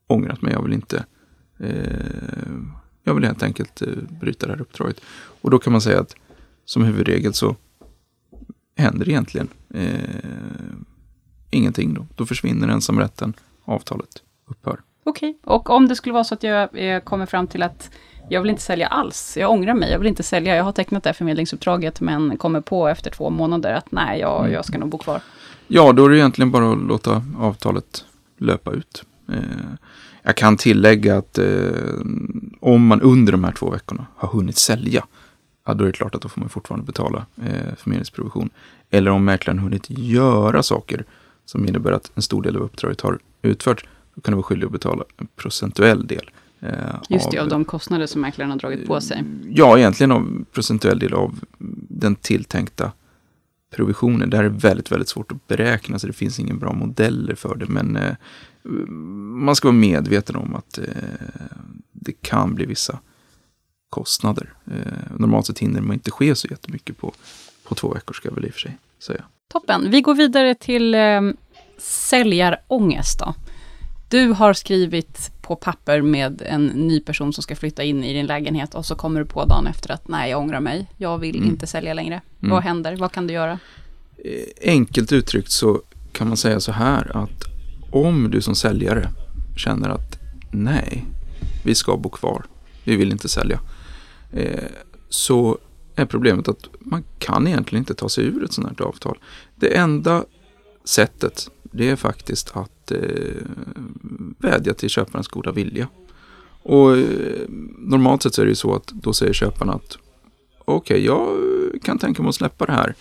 [0.07, 0.53] ångrat mig.
[0.53, 1.05] Jag vill inte,
[1.59, 2.57] eh,
[3.03, 3.87] jag vill helt enkelt eh,
[4.21, 5.01] bryta det här uppdraget.
[5.41, 6.15] Och då kan man säga att
[6.65, 7.55] som huvudregel så
[8.77, 9.99] händer egentligen eh,
[11.49, 12.05] ingenting då.
[12.15, 13.33] Då försvinner ensamrätten,
[13.65, 14.79] avtalet upphör.
[15.03, 17.89] Okej, och om det skulle vara så att jag eh, kommer fram till att
[18.29, 21.03] jag vill inte sälja alls, jag ångrar mig, jag vill inte sälja, jag har tecknat
[21.03, 24.51] det här förmedlingsuppdraget men kommer på efter två månader att nej, jag, Mm.
[24.53, 25.21] jag ska nog bo kvar.
[25.73, 28.05] Ja, då är det egentligen bara att låta avtalet
[28.37, 29.03] löpa ut.
[29.29, 29.35] Eh,
[30.23, 31.45] jag kan tillägga att eh,
[32.59, 35.05] om man under de här två veckorna har hunnit sälja,
[35.65, 38.49] ja, då är det klart att då får man fortfarande betala eh, förmedlingsprovision.
[38.89, 41.05] Eller om mäklaren hunnit göra saker
[41.45, 44.65] som innebär att en stor del av uppdraget har utförts, då kan du vara skyldig
[44.65, 46.29] att betala en procentuell del.
[46.59, 46.69] eh,
[47.09, 49.23] Just det, av de kostnader som mäklaren har dragit på sig.
[49.49, 51.39] Ja, egentligen av procentuell del av
[51.89, 52.91] den tilltänkta
[53.71, 54.27] provisioner.
[54.27, 57.55] Det här är väldigt, väldigt svårt att beräkna, så det finns ingen bra modeller för
[57.55, 57.65] det.
[57.65, 58.15] Men eh,
[59.43, 60.85] man ska vara medveten om att eh,
[61.91, 62.99] det kan bli vissa
[63.89, 64.53] kostnader.
[64.65, 67.13] Eh, normalt sett hinner man inte ske så jättemycket på,
[67.63, 69.23] på två veckor, ska jag väl i och för sig säga.
[69.51, 69.91] Toppen.
[69.91, 71.21] Vi går vidare till eh,
[71.77, 73.35] säljarångest då.
[74.11, 78.25] Du har skrivit på papper med en ny person som ska flytta in i din
[78.25, 80.87] lägenhet och så kommer du på dagen efter att nej, jag ångrar mig.
[80.97, 81.49] Jag vill Mm.
[81.49, 82.21] inte sälja längre.
[82.41, 82.51] Mm.
[82.51, 82.95] Vad händer?
[82.95, 83.59] Vad kan du göra?
[84.17, 85.81] Eh, Enkelt uttryckt så
[86.11, 87.43] kan man säga så här att
[87.91, 89.09] om du som säljare
[89.57, 90.19] känner att
[90.51, 91.05] nej,
[91.63, 92.45] vi ska bo kvar,
[92.83, 93.59] vi vill inte sälja,
[94.33, 94.63] eh,
[95.09, 95.57] så
[95.95, 99.17] är problemet att man kan egentligen inte ta sig ur ett sådant här avtal.
[99.55, 100.25] Det enda
[100.85, 102.97] sättet, det är faktiskt att eh,
[104.37, 105.87] vädja till köparens goda vilja.
[106.63, 107.03] Och eh,
[107.77, 109.97] normalt sett så är det ju så att då säger köparen att
[110.65, 111.37] okej, jag
[111.83, 112.95] kan tänka mig att släppa det här.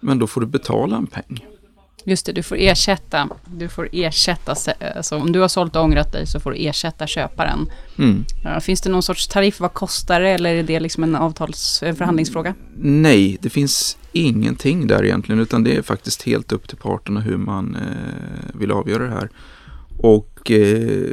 [0.00, 1.46] Men då får du betala en peng.
[2.06, 3.28] Just det, du får ersätta.
[3.46, 6.56] Du får ersätta, sä- alltså om du har sålt och ångrat dig så får du
[6.66, 7.70] ersätta köparen.
[7.98, 8.24] Mm.
[8.60, 9.60] Finns det någon sorts tariff?
[9.60, 10.28] Vad kostar det?
[10.30, 12.54] Eller är det liksom en avtals, en förhandlingsfråga?
[12.76, 17.36] Nej, det finns ingenting där egentligen, utan det är faktiskt helt upp till parterna hur
[17.36, 19.30] man eh, vill avgöra det här.
[19.98, 21.10] Och eh,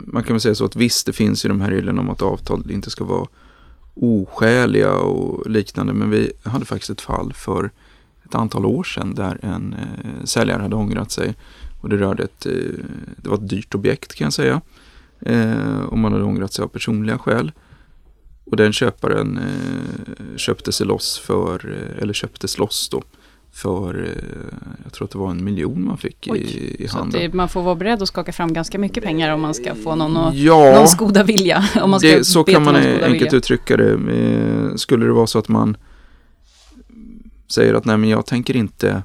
[0.00, 2.22] man kan väl säga så att visst, det finns ju de här reglerna om att
[2.22, 3.26] avtal inte ska vara
[3.94, 7.70] oskäliga och liknande, men vi hade faktiskt ett fall för
[8.24, 11.34] ett antal år sedan där en eh, säljare hade ångrat sig
[11.80, 12.52] och det rörde ett, eh,
[13.16, 14.60] det var ett dyrt objekt kan jag säga.
[15.20, 17.52] Eh, och man hade ångrat sig av personliga skäl.
[18.44, 23.02] Och den köparen eh, köpte sig loss för, eh, eller köptes loss då,
[23.52, 26.96] för, eh, jag tror att det var en miljon man fick Oj, i, i Så
[26.98, 27.20] handen.
[27.20, 29.94] det, man får vara beredd att skaka fram ganska mycket pengar om man ska få
[29.94, 31.64] någon att, ja, någons goda vilja.
[31.82, 33.36] Om man ska det, så kan man goda enkelt vilja.
[33.38, 33.92] uttrycka det.
[33.92, 35.76] Eh, Skulle det vara så att man
[37.48, 39.02] säger att nej men jag tänker inte,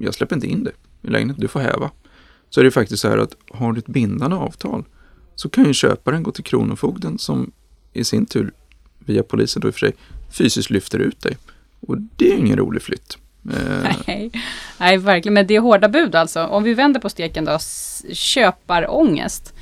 [0.00, 0.72] jag släpper inte in det
[1.02, 1.90] i lägenheten, du får häva.
[2.50, 4.84] Så är det faktiskt så här att har du ett bindande avtal
[5.34, 7.50] så kan ju köparen gå till Kronofogden som
[7.98, 8.52] i sin tur
[8.98, 9.92] via polisen då i och för sig
[10.30, 11.36] fysiskt lyfter ut dig.
[11.80, 13.18] Och det är ju ingen rolig flytt.
[13.52, 14.30] Eh, Nej,
[14.78, 15.34] nej, verkligen.
[15.34, 16.44] Men det är hårda bud alltså.
[16.44, 17.58] Om vi vänder på steken då.
[18.12, 19.54] Köparångest.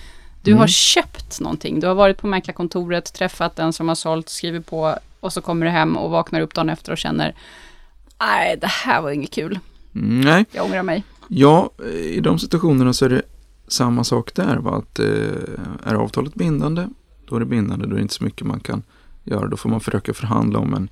[0.42, 0.60] Du Mm.
[0.60, 1.80] har köpt någonting.
[1.80, 5.66] Du har varit på mäklarkontoret, träffat den som har sålt, skrivit på och så kommer
[5.66, 7.34] du hem och vaknar upp dagen efter och känner
[8.20, 9.58] Nej, det här var inget kul.
[9.94, 11.04] mm, nej, Jag ångrar mig.
[11.28, 11.70] Ja,
[12.04, 13.22] i de situationerna så är det
[13.68, 14.56] samma sak där.
[14.56, 14.76] Va?
[14.76, 15.06] Att, eh,
[15.84, 16.86] är avtalet bindande,
[17.28, 17.86] då är det bindande.
[17.86, 18.82] Då är det inte så mycket man kan
[19.24, 19.48] göra.
[19.48, 20.88] Då får man försöka förhandla om en,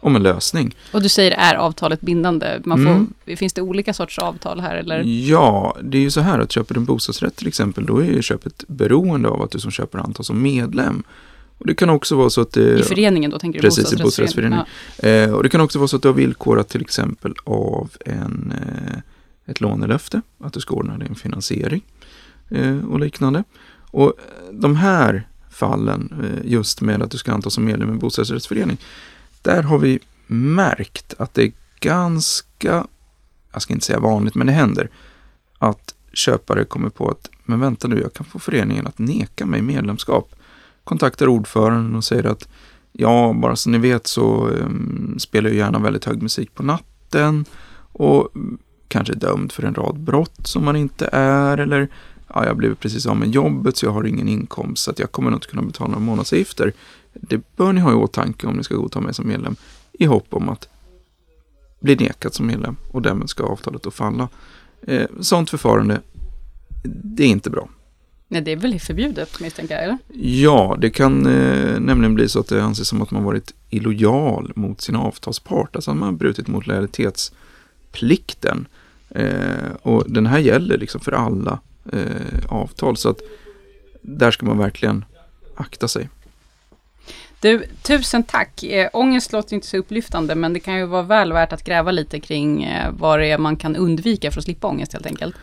[0.00, 0.76] om en lösning.
[0.92, 2.60] Och du säger är avtalet bindande?
[2.64, 3.36] Man får, Mm.
[3.36, 5.02] Finns det olika sorts avtal här eller?
[5.04, 8.04] Ja, det är ju så här att köper du en bostadsrätt till exempel, då är
[8.04, 11.02] ju köpet beroende av att du som köpare antas som medlem.
[11.58, 12.78] Och det kan också vara så att det...
[12.78, 13.66] I föreningen då tänker du?
[13.66, 14.58] Precis, i bostadsrättsförening.
[14.98, 18.52] Eh, och det kan också vara så att du har villkorat till exempel av en,
[18.66, 18.98] eh,
[19.46, 21.82] ett lånelöfte, att du ska ordna din finansiering
[22.48, 23.44] eh, och liknande.
[23.90, 27.92] Och eh, de här fallen, eh, just med att du ska antas som medlem i
[27.92, 28.76] en bostadsrättsförening,
[29.42, 32.86] där har vi märkt att det är ganska,
[33.52, 34.90] jag ska inte säga vanligt, men det händer,
[35.58, 39.62] att köpare kommer på att, men vänta nu, jag kan få föreningen att neka mig
[39.62, 40.34] medlemskap.
[40.84, 42.48] Kontaktar ordföranden och säger att
[42.98, 47.44] Ja, bara så ni vet så um, spelar jag gärna väldigt hög musik på natten
[47.92, 51.88] och mm, kanske är dömd för en rad brott som man inte är eller
[52.34, 55.12] ja, jag blev precis av med jobbet så jag har ingen inkomst så att jag
[55.12, 56.72] kommer nog inte kunna betala några månadsavgifter.
[57.12, 59.56] Det bör ni ha i åtanke om ni ska godta mig som medlem
[59.92, 60.68] i hopp om att
[61.80, 64.28] bli nekad som medlem och därmed ska avtalet då falla.
[64.82, 66.00] Eh, sånt förfarande,
[66.84, 67.68] det är inte bra.
[68.28, 69.98] Nej, det är väl förbjudet misstänker jag, eller?
[70.22, 74.52] Ja, det kan eh, nämligen bli så att det anses som att man varit illojal
[74.56, 75.76] mot sin avtalspart.
[75.76, 78.66] Alltså att man brutit mot lojalitetsplikten.
[79.10, 81.60] Eh, och den här gäller liksom för alla
[81.92, 82.96] eh, avtal.
[82.96, 83.20] Så att
[84.02, 85.04] där ska man verkligen
[85.54, 86.08] akta sig.
[87.40, 88.62] Du, tusen tack.
[88.62, 91.90] Eh, ångest låter inte så upplyftande, men det kan ju vara väl värt att gräva
[91.90, 95.34] lite kring eh, vad det är man kan undvika för att slippa ångest helt enkelt.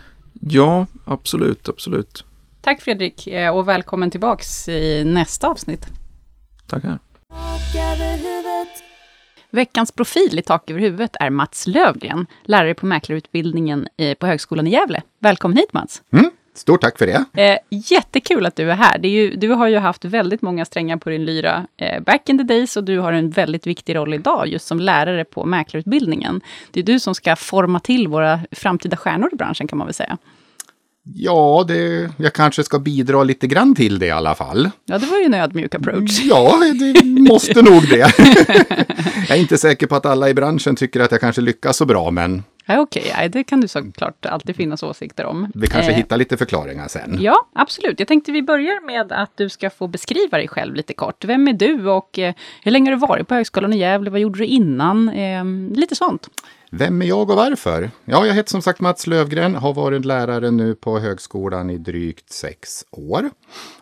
[0.41, 2.25] Ja, absolut, absolut.
[2.61, 5.87] Tack Fredrik eh, och välkommen tillbaks i nästa avsnitt.
[6.67, 6.99] Tackar.
[9.53, 14.67] Veckans profil i Tak över huvudet är Mats Lövgren, lärare på mäklarutbildningen eh, på Högskolan
[14.67, 15.01] i Gävle.
[15.19, 16.01] Välkommen hit Mats!
[16.11, 17.41] Mm, stort tack för det.
[17.41, 19.05] Eh, jättekul att du är här.
[19.05, 22.37] Är ju, du har ju haft väldigt många strängar på din lyra eh, back in
[22.37, 26.41] the days och du har en väldigt viktig roll idag just som lärare på mäklarutbildningen.
[26.71, 29.93] Det är du som ska forma till våra framtida stjärnor i branschen kan man väl
[29.93, 30.17] säga.
[31.05, 34.69] Ja, det, jag kanske ska bidra lite grann till det i alla fall.
[34.85, 36.21] Ja, det var ju en ödmjuk approach.
[36.23, 38.13] Ja, det måste nog det.
[39.27, 41.85] jag är inte säker på att alla i branschen tycker att jag kanske lyckas så
[41.85, 45.51] bra, men Ja, Okej, okay, det kan du såklart alltid finnas åsikter om.
[45.55, 47.17] vi kanske Eh, hittar lite förklaringar sen.
[47.21, 47.99] Ja, absolut.
[47.99, 51.25] Jag tänkte vi börjar med att du ska få beskriva dig själv lite kort.
[51.25, 52.33] Vem är du och eh,
[52.63, 54.09] hur länge har du varit på Högskolan i Gävle?
[54.09, 55.09] Vad gjorde du innan?
[55.09, 55.45] Eh,
[55.75, 56.29] lite sånt.
[56.71, 57.91] Vem är jag och varför?
[58.05, 62.31] Ja, jag heter som sagt Mats Lövgren, har varit lärare nu på högskolan i drygt
[62.31, 63.29] sex år.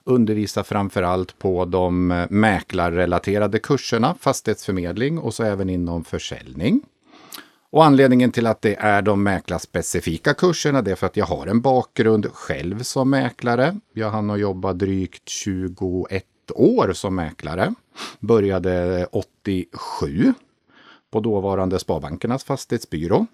[0.04, 6.82] Undervisar framför allt på de eh, mäklarrelaterade kurserna, fastighetsförmedling och så även inom försäljning.
[7.72, 11.48] Och anledningen till att det är de mäklarspecifika kurserna det är för att jag har
[11.48, 13.80] en bakgrund själv som mäklare.
[13.94, 17.74] Jag hann att jobba drygt 21 år som mäklare.
[18.20, 20.34] Började 87
[21.12, 23.26] på dåvarande Sparbankernas fastighetsbyrå.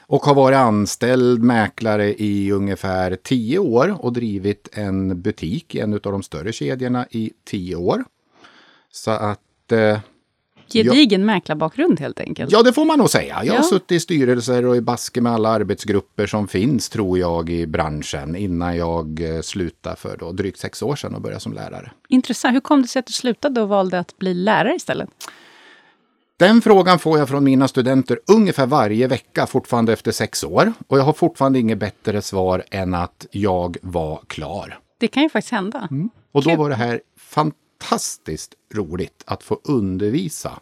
[0.00, 5.94] Och har varit anställd mäklare i ungefär 10 år och drivit en butik i en
[5.94, 8.04] av de större kedjorna i 10 år.
[8.92, 9.98] Så att eh,
[10.72, 12.52] Gedigen mäklarbakgrund helt enkelt.
[12.52, 13.40] Ja, det får man nog säga.
[13.44, 13.62] Jag har Ja.
[13.62, 18.36] suttit i styrelser och i baske med alla arbetsgrupper som finns, tror jag, i branschen
[18.36, 21.90] innan jag eh, slutade för då drygt sex år sedan och började som lärare.
[22.08, 22.54] Intressant.
[22.54, 25.08] Hur kom det sig att du slutade och valde att bli lärare istället?
[26.38, 30.72] Den frågan får jag från mina studenter ungefär varje vecka, fortfarande efter sex år.
[30.88, 34.78] Och jag har fortfarande inget bättre svar än att jag var klar.
[34.98, 35.88] Det kan ju faktiskt hända.
[36.32, 36.58] Och då Kul.
[36.58, 37.60] var det här fantastiskt
[38.74, 40.58] roligt att få undervisa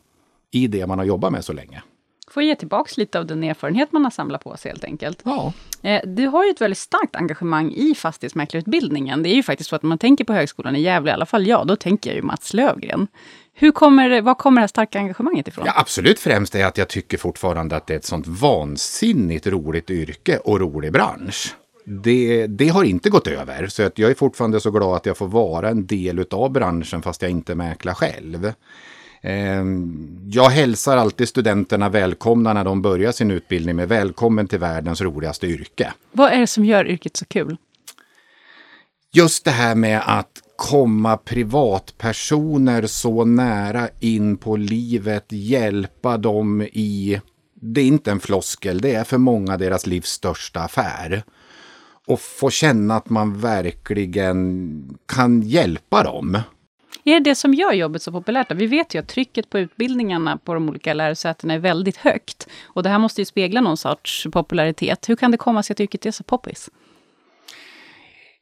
[0.51, 1.83] i det man har jobbat med så länge.
[2.31, 5.21] Får ge tillbaks lite av den erfarenhet man har samlat på sig helt enkelt.
[5.25, 5.53] Ja,
[5.83, 9.23] Eh, Du har ju ett väldigt starkt engagemang i fastighetsmäklarutbildningen.
[9.23, 11.27] Det är ju faktiskt så att när man tänker på Högskolan i Gävle, i alla
[11.27, 13.07] fall jag, då tänker jag ju Mats Lövgren.
[13.55, 15.64] Hur kommer, var kommer det här starka engagemanget ifrån?
[15.66, 19.91] Ja, absolut främst är att jag tycker fortfarande att det är ett sånt vansinnigt roligt
[19.91, 21.55] yrke och rolig bransch.
[21.89, 25.16] Det, det har inte gått över, så att jag är fortfarande så glad att jag
[25.16, 28.53] får vara en del av branschen fast jag inte mäklar själv.
[29.22, 35.01] Ehm, Jag hälsar alltid studenterna välkomna när de börjar sin utbildning med välkommen till världens
[35.01, 35.93] roligaste yrke.
[36.12, 37.57] Vad är det som gör yrket så kul?
[39.12, 47.20] just det här med att komma privatpersoner så nära in på livet, hjälpa dem i...
[47.61, 51.22] Det är inte en floskel, det är för många deras livs största affär.
[52.09, 56.39] Och få känna att man verkligen kan hjälpa dem.
[57.05, 58.53] Är det det som gör jobbet så populärt?
[58.53, 62.49] Vi vet ju att trycket på utbildningarna på de olika lärosätena är väldigt högt.
[62.63, 65.09] Och det här måste ju spegla någon sorts popularitet.
[65.09, 66.71] Hur kan det komma sig att yrket är så poppis?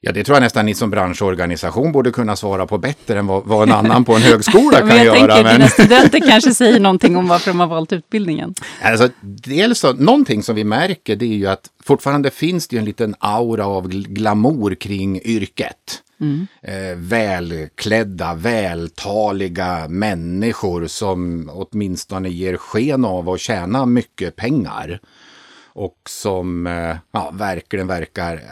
[0.01, 3.45] Ja, det tror jag nästan ni som branschorganisation borde kunna svara på bättre än vad,
[3.45, 5.35] vad en annan på en högskola kan Men jag göra.
[5.35, 8.55] tänker att dina studenter kanske säger någonting om varför de har valt utbildningen.
[8.83, 9.09] Alltså,
[9.47, 12.85] dels så, någonting som vi märker det är ju att fortfarande finns det ju en
[12.85, 16.03] liten aura av gl- glamour kring yrket.
[16.63, 25.01] Eh, välklädda, vältaliga människor som åtminstone ger sken av att tjäna mycket pengar.
[25.73, 28.43] Och som eh, ja, verkligen verkar...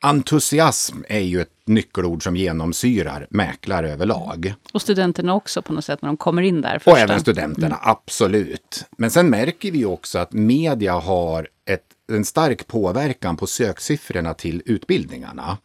[0.00, 4.54] Entusiasm är ju ett nyckelord som genomsyrar mäklare överlag.
[4.72, 6.76] Och studenterna också på något sätt när de kommer in där.
[6.76, 6.98] Och första.
[7.00, 8.84] även studenterna, absolut.
[8.98, 14.62] Men sen märker vi också att media har ett, en stark påverkan på söksiffrorna till
[14.64, 15.58] utbildningarna.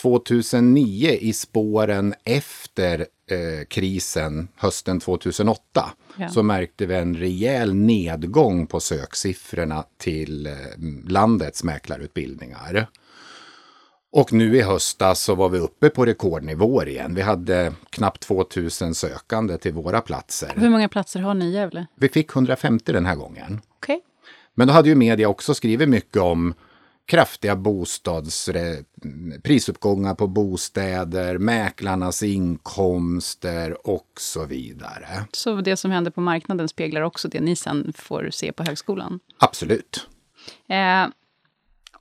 [0.00, 6.28] 2009 i spåren efter eh, krisen hösten 2008 Ja.
[6.28, 10.52] så märkte vi en rejäl nedgång på söksiffrorna till eh,
[11.08, 12.86] landets mäklarutbildningar.
[14.12, 17.14] Och nu i höstas så var vi uppe på rekordnivåer igen.
[17.14, 20.52] Vi hade knappt 2000 sökande till våra platser.
[20.56, 21.86] Hur många platser har ni i Gävle?
[21.94, 23.60] Vi fick 150 den här gången.
[23.76, 24.00] Okej.
[24.54, 26.54] Men då hade ju media också skrivit mycket om
[27.06, 28.50] kraftiga bostads,
[29.42, 35.24] prisuppgångar på bostäder, mäklarnas inkomster och så vidare.
[35.32, 39.20] Så det som händer på marknaden speglar också det ni sen får se på högskolan?
[39.38, 40.08] Absolut.
[40.68, 41.06] Eh,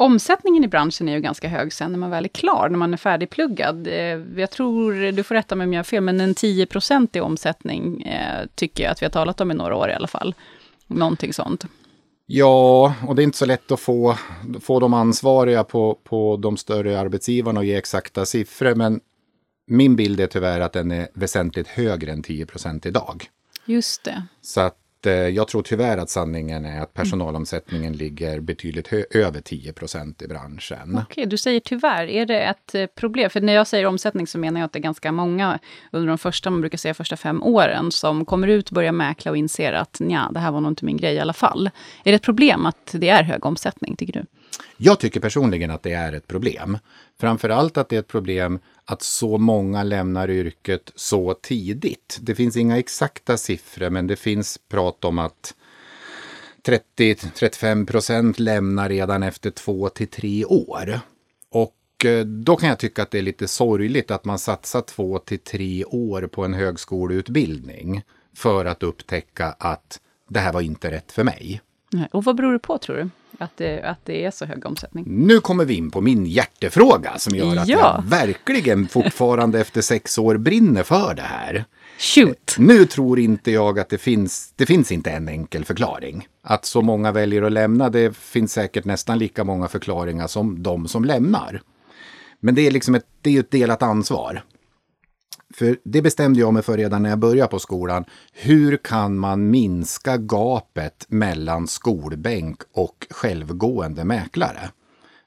[0.02, 2.94] omsättningen i branschen är ju ganska hög sen när man väl är klar, när man
[2.94, 3.88] är färdigpluggad.
[3.88, 7.20] Eh, jag tror, du får rätta mig om jag har fel, men en 10% i
[7.20, 10.36] omsättning eh, tycker jag att vi har talat om i några år i alla fall.
[10.88, 11.66] Någonting sånt.
[12.26, 14.18] Ja, och det är inte så lätt att få,
[14.62, 18.76] få de ansvariga på, på de större arbetsgivarna att ge exakta siffror.
[18.76, 19.00] Men
[19.68, 23.26] min bild är tyvärr att den är väsentligt högre än 10% idag.
[23.66, 24.24] Just det.
[24.42, 30.24] Så att eh, jag tror tyvärr att sanningen är att personalomsättningen ligger betydligt över 10%
[30.24, 31.00] i branschen.
[31.10, 32.08] Okej, du säger tyvärr.
[32.08, 33.30] Är det ett eh, problem?
[33.30, 35.60] För när jag säger omsättning så menar jag att det är ganska många
[35.92, 39.38] under de första, man brukar säga första fem åren, som kommer ut, börjar mäkla och
[39.38, 41.70] inser att nja, det här var nog inte min grej i alla fall.
[42.04, 44.26] Är det ett problem att det är hög omsättning, tycker du?
[44.78, 46.78] Jag tycker personligen att det är ett problem.
[47.20, 48.60] Framförallt att det är ett problem
[48.92, 52.18] att så många lämnar yrket så tidigt.
[52.22, 55.56] Det finns inga exakta siffror, men det finns prat om att
[56.64, 61.00] 30-35 procent lämnar redan efter två till tre år.
[61.50, 65.20] Och eh, då kan jag tycka att det är lite sorgligt att man satsar två
[65.20, 68.02] till tre år på en högskoleutbildning
[68.36, 71.62] för att upptäcka att det här var inte rätt för mig.
[72.12, 73.10] Och vad beror det på, tror du?
[73.38, 75.06] Att det, att det är så hög omsättning?
[75.08, 77.78] Nu kommer vi in på min hjärtefråga som gör att Ja.
[78.04, 81.66] jag verkligen fortfarande efter sex år brinner för det här.
[82.00, 82.56] Shoot!
[82.58, 86.28] Nu tror inte jag att det finns, det finns inte en enkel förklaring.
[86.44, 90.88] Att så många väljer att lämna, det finns säkert nästan lika många förklaringar som de
[90.88, 91.62] som lämnar.
[92.40, 94.44] Men det är liksom ett, det är ett delat ansvar.
[95.54, 98.06] För det bestämde jag mig för redan när jag började på skolan.
[98.34, 104.70] Hur kan man minska gapet mellan skolbänk och självgående mäklare?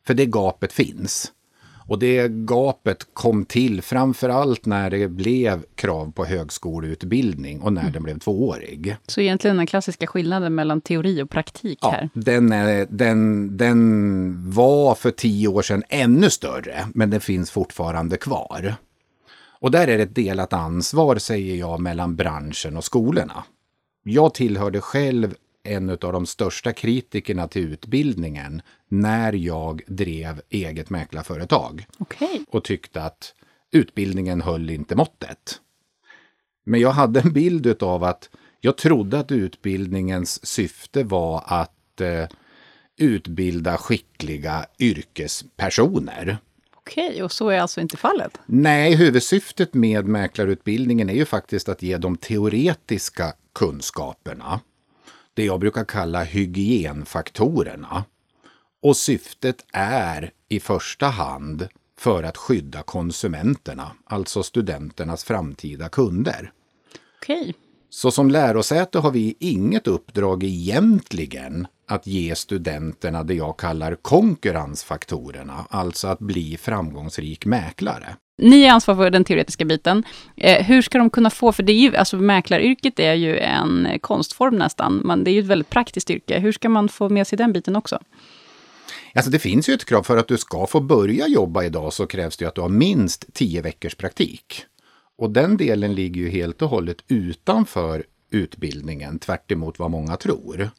[0.07, 1.33] För det gapet finns.
[1.87, 7.91] Och det gapet kom till framför allt när det blev krav på högskoleutbildning och när
[7.91, 8.97] den blev tvåårig.
[9.07, 12.09] Så egentligen den klassiska skillnaden mellan teori och praktik Ja, här.
[12.15, 18.17] den, är, den, den var för tio år sedan ännu större, men den finns fortfarande
[18.17, 18.75] kvar.
[19.65, 23.45] Och där är det ett delat ansvar, säger jag, mellan branschen och skolorna.
[24.03, 31.87] Jag tillhörde själv en av de största kritikerna till utbildningen när jag drev eget mäklarföretag
[31.99, 32.45] Okej.
[32.49, 33.35] och tyckte att
[33.73, 35.61] utbildningen höll inte måttet.
[36.65, 42.29] Men jag hade en bild av att jag trodde att utbildningens syfte var att eh,
[42.99, 46.39] utbilda skickliga yrkespersoner.
[46.87, 48.41] Okej, och så är alltså inte fallet?
[48.47, 54.61] Nej, huvudsyftet med mäklarutbildningen är ju faktiskt att ge de teoretiska kunskaperna.
[55.35, 58.05] Det jag brukar kalla hygienfaktorerna.
[58.83, 61.69] Och syftet är i första hand
[61.99, 66.53] för att skydda konsumenterna, alltså studenternas framtida kunder.
[67.19, 67.55] Okej.
[67.95, 75.67] Så som lärosäte har vi inget uppdrag egentligen att ge studenterna det jag kallar konkurrensfaktorerna,
[75.71, 78.17] alltså att bli framgångsrik mäklare.
[78.43, 80.05] Ni är ansvar för den teoretiska biten.
[80.37, 83.99] Eh, hur ska de kunna få, för det är ju, alltså mäklaryrket är ju en
[84.01, 86.39] konstform nästan, men det är ju ett väldigt praktiskt yrke.
[86.39, 87.99] Hur ska man få med sig den biten också?
[89.15, 92.07] Alltså det finns ju ett krav för att du ska få börja jobba idag så
[92.07, 94.67] krävs det ju att du har minst 10 veckors praktik.
[95.19, 100.71] Och den delen ligger ju helt och hållet utanför utbildningen, tvärt emot vad många tror.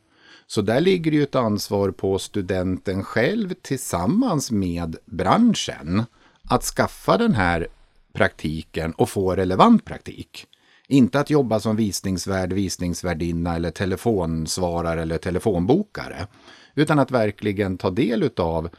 [0.47, 6.03] Så där ligger det ju ett ansvar på studenten själv tillsammans med branschen
[6.49, 7.67] att skaffa den här
[8.13, 10.47] praktiken och få relevant praktik.
[10.87, 16.27] Inte att jobba som visningsvärd, visningsvärdinna eller telefonsvarare eller telefonbokare.
[16.75, 18.69] Utan att verkligen ta del av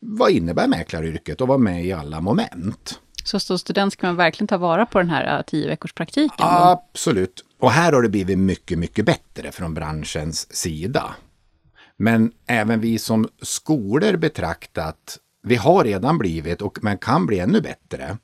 [0.00, 3.00] vad innebär mäklaryrket och vara med i alla moment.
[3.24, 6.36] Så som student ska man verkligen ta vara på den här äh, tio veckors praktiken.
[6.38, 6.44] då?
[6.44, 7.44] Absolut.
[7.58, 11.14] Och här har det blivit mycket, mycket bättre från branschens sida.
[11.96, 17.60] Men även vi som skolor betraktat, vi har redan blivit, och men kan bli ännu
[17.60, 18.18] bättre,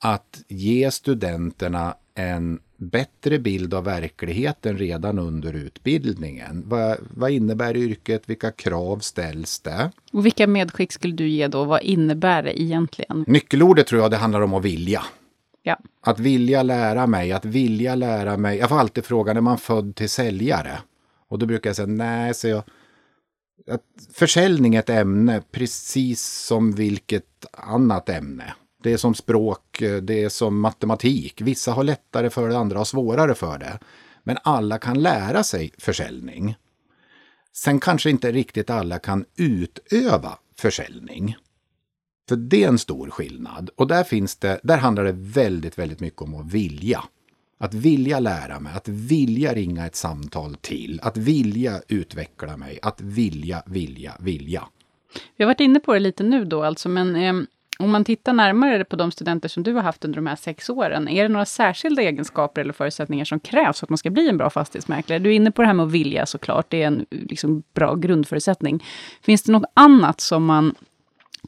[0.00, 6.62] att ge studenterna en bättre bild av verkligheten redan under utbildningen.
[6.66, 8.22] Vad, vad innebär yrket?
[8.26, 9.90] Vilka krav ställs det?
[10.12, 11.64] Och vilka medskick skulle du ge då?
[11.64, 13.24] Vad innebär det egentligen?
[13.26, 15.02] Nyckelordet tror jag det handlar om att vilja.
[15.62, 15.78] Ja.
[16.00, 18.58] Att vilja lära mig, att vilja lära mig.
[18.58, 20.78] Jag får alltid frågan, är man född till säljare?
[21.28, 22.62] Och då brukar jag säga, nej, så jag,
[23.70, 28.54] att försäljning är ett ämne precis som vilket annat ämne.
[28.82, 31.40] Det är som språk, eh, det är som matematik.
[31.40, 33.78] Vissa har lättare för det, andra har svårare för det.
[34.22, 36.56] Men alla kan lära sig försäljning.
[37.52, 41.36] Sen kanske inte riktigt alla kan utöva försäljning.
[42.28, 43.70] För det är en stor skillnad.
[43.76, 47.04] Och där, finns det, där handlar det väldigt, väldigt mycket om att vilja.
[47.58, 53.00] Att vilja lära mig, att vilja ringa ett samtal till, att vilja utveckla mig, att
[53.00, 54.68] vilja, vilja, vilja.
[55.36, 57.34] Vi har varit inne på det lite nu då, alltså, men eh,
[57.78, 60.70] om man tittar närmare på de studenter som du har haft under de här sex
[60.70, 64.28] åren, är det några särskilda egenskaper eller förutsättningar som krävs för att man ska bli
[64.28, 65.18] en bra fastighetsmäklare?
[65.18, 67.94] Du är inne på det här med att vilja såklart, det är en liksom, bra
[67.94, 68.84] grundförutsättning.
[69.22, 70.74] Finns det något annat som man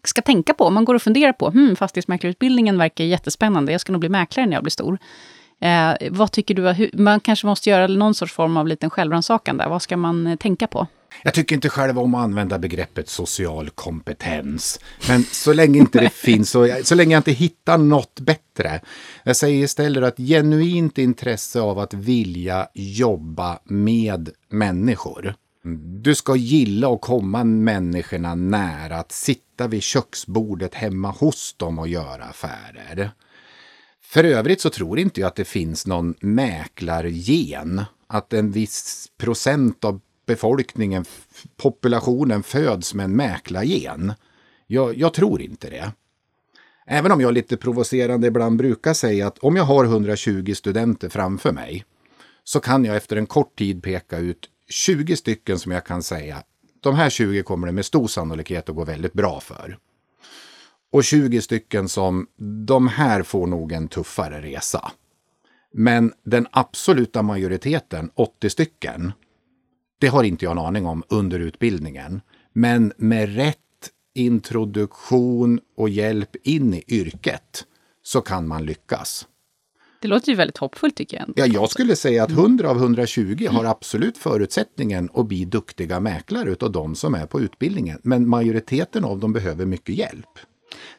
[0.05, 3.93] ska tänka på om man går och funderar på, hmm, fastighetsmäklarutbildningen verkar jättespännande, jag ska
[3.93, 4.99] nog bli mäklare när jag blir stor.
[5.61, 9.57] Eh, vad tycker du, hur, man kanske måste göra någon sorts form av liten självrannsakan
[9.57, 10.87] där, vad ska man eh, tänka på?
[11.23, 14.81] Jag tycker inte själv om att använda begreppet social kompetens.
[15.09, 18.81] Men så länge inte det finns, så, så länge jag inte hittar något bättre.
[19.23, 25.35] Jag säger istället att genuint intresse av att vilja jobba med människor.
[26.03, 31.89] Du ska gilla att komma människorna nära, att sitta vid köksbordet hemma hos dem och
[31.89, 33.11] göra affärer.
[34.03, 37.85] För övrigt så tror inte jag att det finns någon mäklargen.
[38.07, 40.01] Att en viss procent av
[40.31, 41.05] befolkningen,
[41.57, 44.13] populationen föds med en mäklargen.
[44.67, 45.93] Jag, jag tror inte det.
[46.87, 51.53] Även om jag lite provocerande ibland brukar säga att om jag har 120 studenter framför
[51.53, 51.85] mig
[52.45, 56.43] så kan jag efter en kort tid peka ut 20 stycken som jag kan säga
[56.83, 59.79] de här 20 kommer det med stor sannolikhet att gå väldigt bra för.
[60.93, 62.27] Och 20 stycken som
[62.67, 64.93] de här får nog en tuffare resa.
[65.73, 69.13] Men den absoluta majoriteten, 80 stycken,
[70.01, 72.21] det har inte jag en aning om under utbildningen.
[72.53, 73.57] Men med rätt
[74.15, 77.65] introduktion och hjälp in i yrket
[78.03, 79.27] så kan man lyckas.
[80.01, 81.33] Det låter ju väldigt hoppfullt tycker jag.
[81.37, 86.51] Ja, jag skulle säga att 100 av 120 har absolut förutsättningen att bli duktiga mäklare
[86.51, 88.01] utav de som är på utbildningen.
[88.03, 90.39] Men majoriteten av dem behöver mycket hjälp.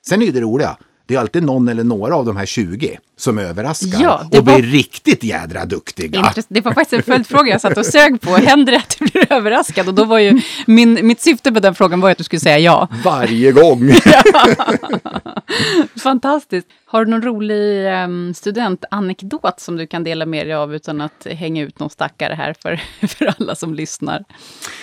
[0.02, 3.38] Sen är det roliga, det är alltid någon eller några av de här 20 som
[3.38, 6.22] överraskar Ja, och var- blir riktigt jädra duktiga.
[6.22, 8.30] Intress- Det var faktiskt en följdfråga jag satt och sög på.
[8.36, 9.88] Händer det att du blir överraskad?
[9.88, 12.60] Och då var ju min, mitt syfte med den frågan var att du skulle säga
[12.60, 12.88] ja.
[13.04, 13.92] Varje gång.
[16.04, 16.68] Fantastiskt.
[16.86, 21.28] Har du någon rolig um, studentanekdot som du kan dela med dig av utan att
[21.32, 24.24] hänga ut någon stackare här för, för alla som lyssnar?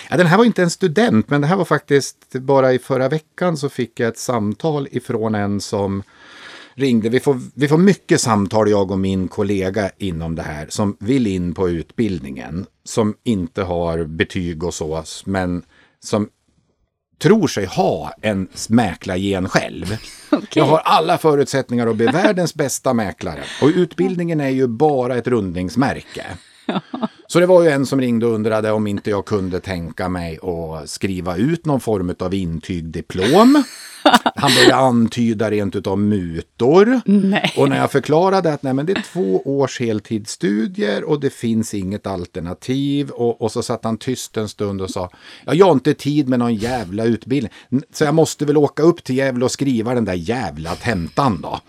[0.09, 3.09] Ja, den här var inte en student, men det här var faktiskt bara i förra
[3.09, 6.03] veckan så fick jag ett samtal ifrån en som
[6.79, 7.09] ringde.
[7.09, 11.27] Vi får, vi får mycket samtal, jag och min kollega inom det här, som vill
[11.27, 15.63] in på utbildningen, som inte har betyg och så, men
[15.99, 16.29] som
[17.21, 19.97] tror sig ha en mäklargen själv.
[20.53, 23.43] Jag har alla förutsättningar att bli världens bästa mäklare.
[23.61, 26.25] Och utbildningen är ju bara ett rundningsmärke.
[27.27, 30.39] Så det var ju en som ringde och undrade om inte jag kunde tänka mig
[30.41, 33.63] att skriva ut någon form av intyg, diplom.
[34.35, 37.01] Han började antyda rent utav mutor.
[37.05, 37.53] Nej.
[37.57, 41.73] Och när jag förklarade att nej, men det är två års heltidsstudier och det finns
[41.73, 43.09] inget alternativ.
[43.09, 45.09] Och, och så satt han tyst en stund och sa,
[45.45, 47.51] ja, jag har inte tid med någon jävla utbildning.
[47.93, 51.59] Så jag måste väl åka upp till Gävle och skriva den där jävla tentan då.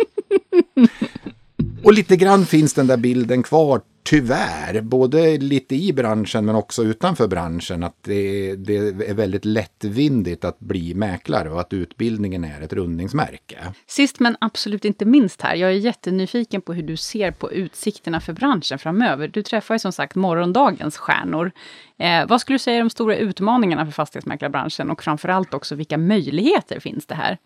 [1.84, 4.80] Och lite grann finns den där bilden kvar, tyvärr.
[4.80, 7.82] Både lite i branschen men också utanför branschen.
[7.82, 8.76] Att det, det
[9.08, 13.58] är väldigt lättvindigt att bli mäklare och att utbildningen är ett rundningsmärke.
[13.86, 18.20] Sist men absolut inte minst här, jag är jättenyfiken på hur du ser på utsikterna
[18.20, 19.28] för branschen framöver.
[19.28, 21.52] Du träffar ju som sagt morgondagens stjärnor.
[21.98, 25.98] Eh, vad skulle du säga är de stora utmaningarna för fastighetsmäklarbranschen och framförallt också vilka
[25.98, 27.38] möjligheter finns det här?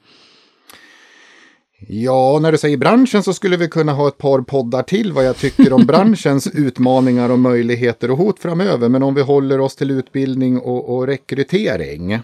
[1.88, 5.24] Ja, när du säger branschen så skulle vi kunna ha ett par poddar till vad
[5.24, 8.88] jag tycker om branschens utmaningar och möjligheter och hot framöver.
[8.88, 12.18] Men om vi håller oss till utbildning och, och rekrytering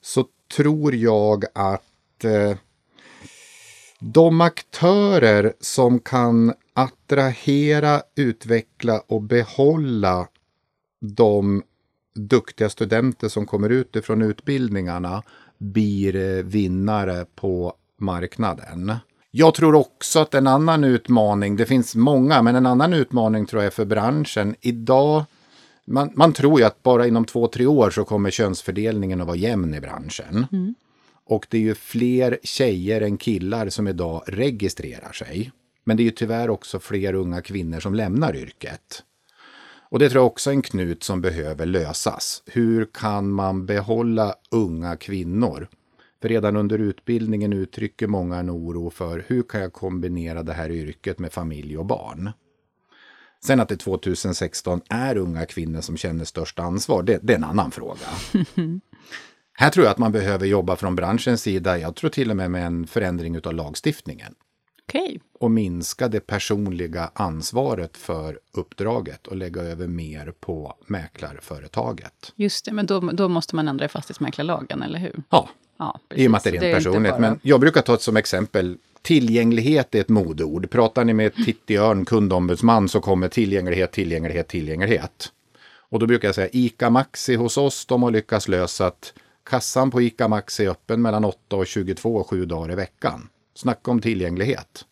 [0.00, 0.24] så
[0.56, 2.56] tror jag att eh,
[4.00, 10.28] de aktörer som kan attrahera, utveckla och behålla
[11.00, 11.62] de
[12.14, 15.22] duktiga studenter som kommer utifrån utbildningarna
[15.58, 18.94] blir eh, vinnare på marknaden.
[19.30, 23.62] Jag tror också att en annan utmaning, det finns många, men en annan utmaning tror
[23.62, 24.54] jag är för branschen.
[24.60, 25.24] Idag,
[25.84, 29.36] man, man tror ju att bara inom två, tre år så kommer könsfördelningen att vara
[29.36, 30.46] jämn i branschen.
[31.24, 35.52] Och det är ju fler tjejer än killar som idag registrerar sig.
[35.84, 39.02] Men det är ju tyvärr också fler unga kvinnor som lämnar yrket.
[39.90, 42.42] Och det tror jag också är en knut som behöver lösas.
[42.46, 45.68] Hur kan man behålla unga kvinnor?
[46.22, 50.70] För redan under utbildningen uttrycker många en oro för hur kan jag kombinera det här
[50.70, 52.30] yrket med familj och barn?
[53.44, 57.44] Sen att det 2016 är unga kvinnor som känner störst ansvar, det, det är en
[57.44, 58.06] annan fråga.
[59.52, 61.78] Här tror jag att man behöver jobba från branschens sida.
[61.78, 64.34] Jag tror till och med med en förändring av lagstiftningen.
[64.88, 65.20] Okej.
[65.38, 72.32] och minska det personliga ansvaret för uppdraget och lägga över mer på mäklarföretaget.
[72.36, 75.22] Just det, men då, då måste man ändra i fastighetsmäklarlagen, eller hur?
[75.30, 75.48] Ja,
[75.80, 77.10] Ja, i och med att det är rent personligt.
[77.12, 78.76] bara- Men jag brukar ta ett som exempel.
[79.02, 80.70] Tillgänglighet är ett modeord.
[80.70, 85.32] Pratar ni med Titti Örn, kundombudsman, så kommer tillgänglighet, tillgänglighet, tillgänglighet.
[85.90, 89.12] Och då brukar jag säga ICA Maxi hos oss, de har lyckats lösa att
[89.50, 93.28] kassan på ICA Maxi är öppen mellan 8 och 22 och 7 dagar i veckan.
[93.54, 94.84] Snacka om tillgänglighet.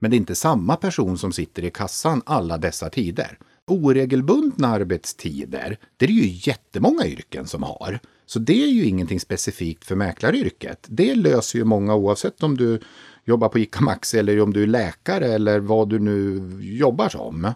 [0.00, 3.38] Men det är inte samma person som sitter i kassan alla dessa tider.
[3.66, 7.98] Oregelbundna arbetstider, det är det ju jättemånga yrken som har.
[8.28, 10.86] Så det är ju ingenting specifikt för mäklaryrket.
[10.88, 12.80] Det löser ju många oavsett om du
[13.24, 17.52] jobbar på ICA Maxi eller om du är läkare eller vad du nu jobbar som.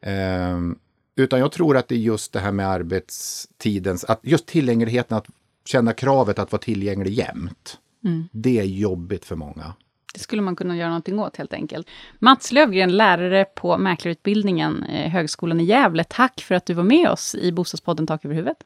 [0.00, 0.78] Ehm,
[1.16, 5.26] utan jag tror att det är just det här med arbetstidens, att just tillgängligheten, att
[5.64, 7.78] känna kravet att vara tillgänglig jämt.
[8.32, 9.74] Det är jobbigt för många.
[10.14, 11.86] Det skulle man kunna göra någonting åt helt enkelt.
[12.18, 16.04] Mats Lövgren, lärare på mäklarutbildningen, eh, Högskolan i Gävle.
[16.04, 18.58] Tack för att du var med oss i Bostadspodden Tak över huvudet.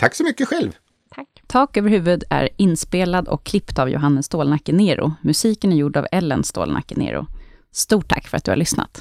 [0.00, 0.76] Tack så mycket själv!
[1.14, 1.28] Tack.
[1.46, 5.12] Tak över huvud är inspelad och klippt av Johannes Stålnacke Nero.
[5.22, 7.26] Musiken är gjord av Ellen Stålnacke Nero.
[7.72, 8.98] Stort tack för att du har lyssnat.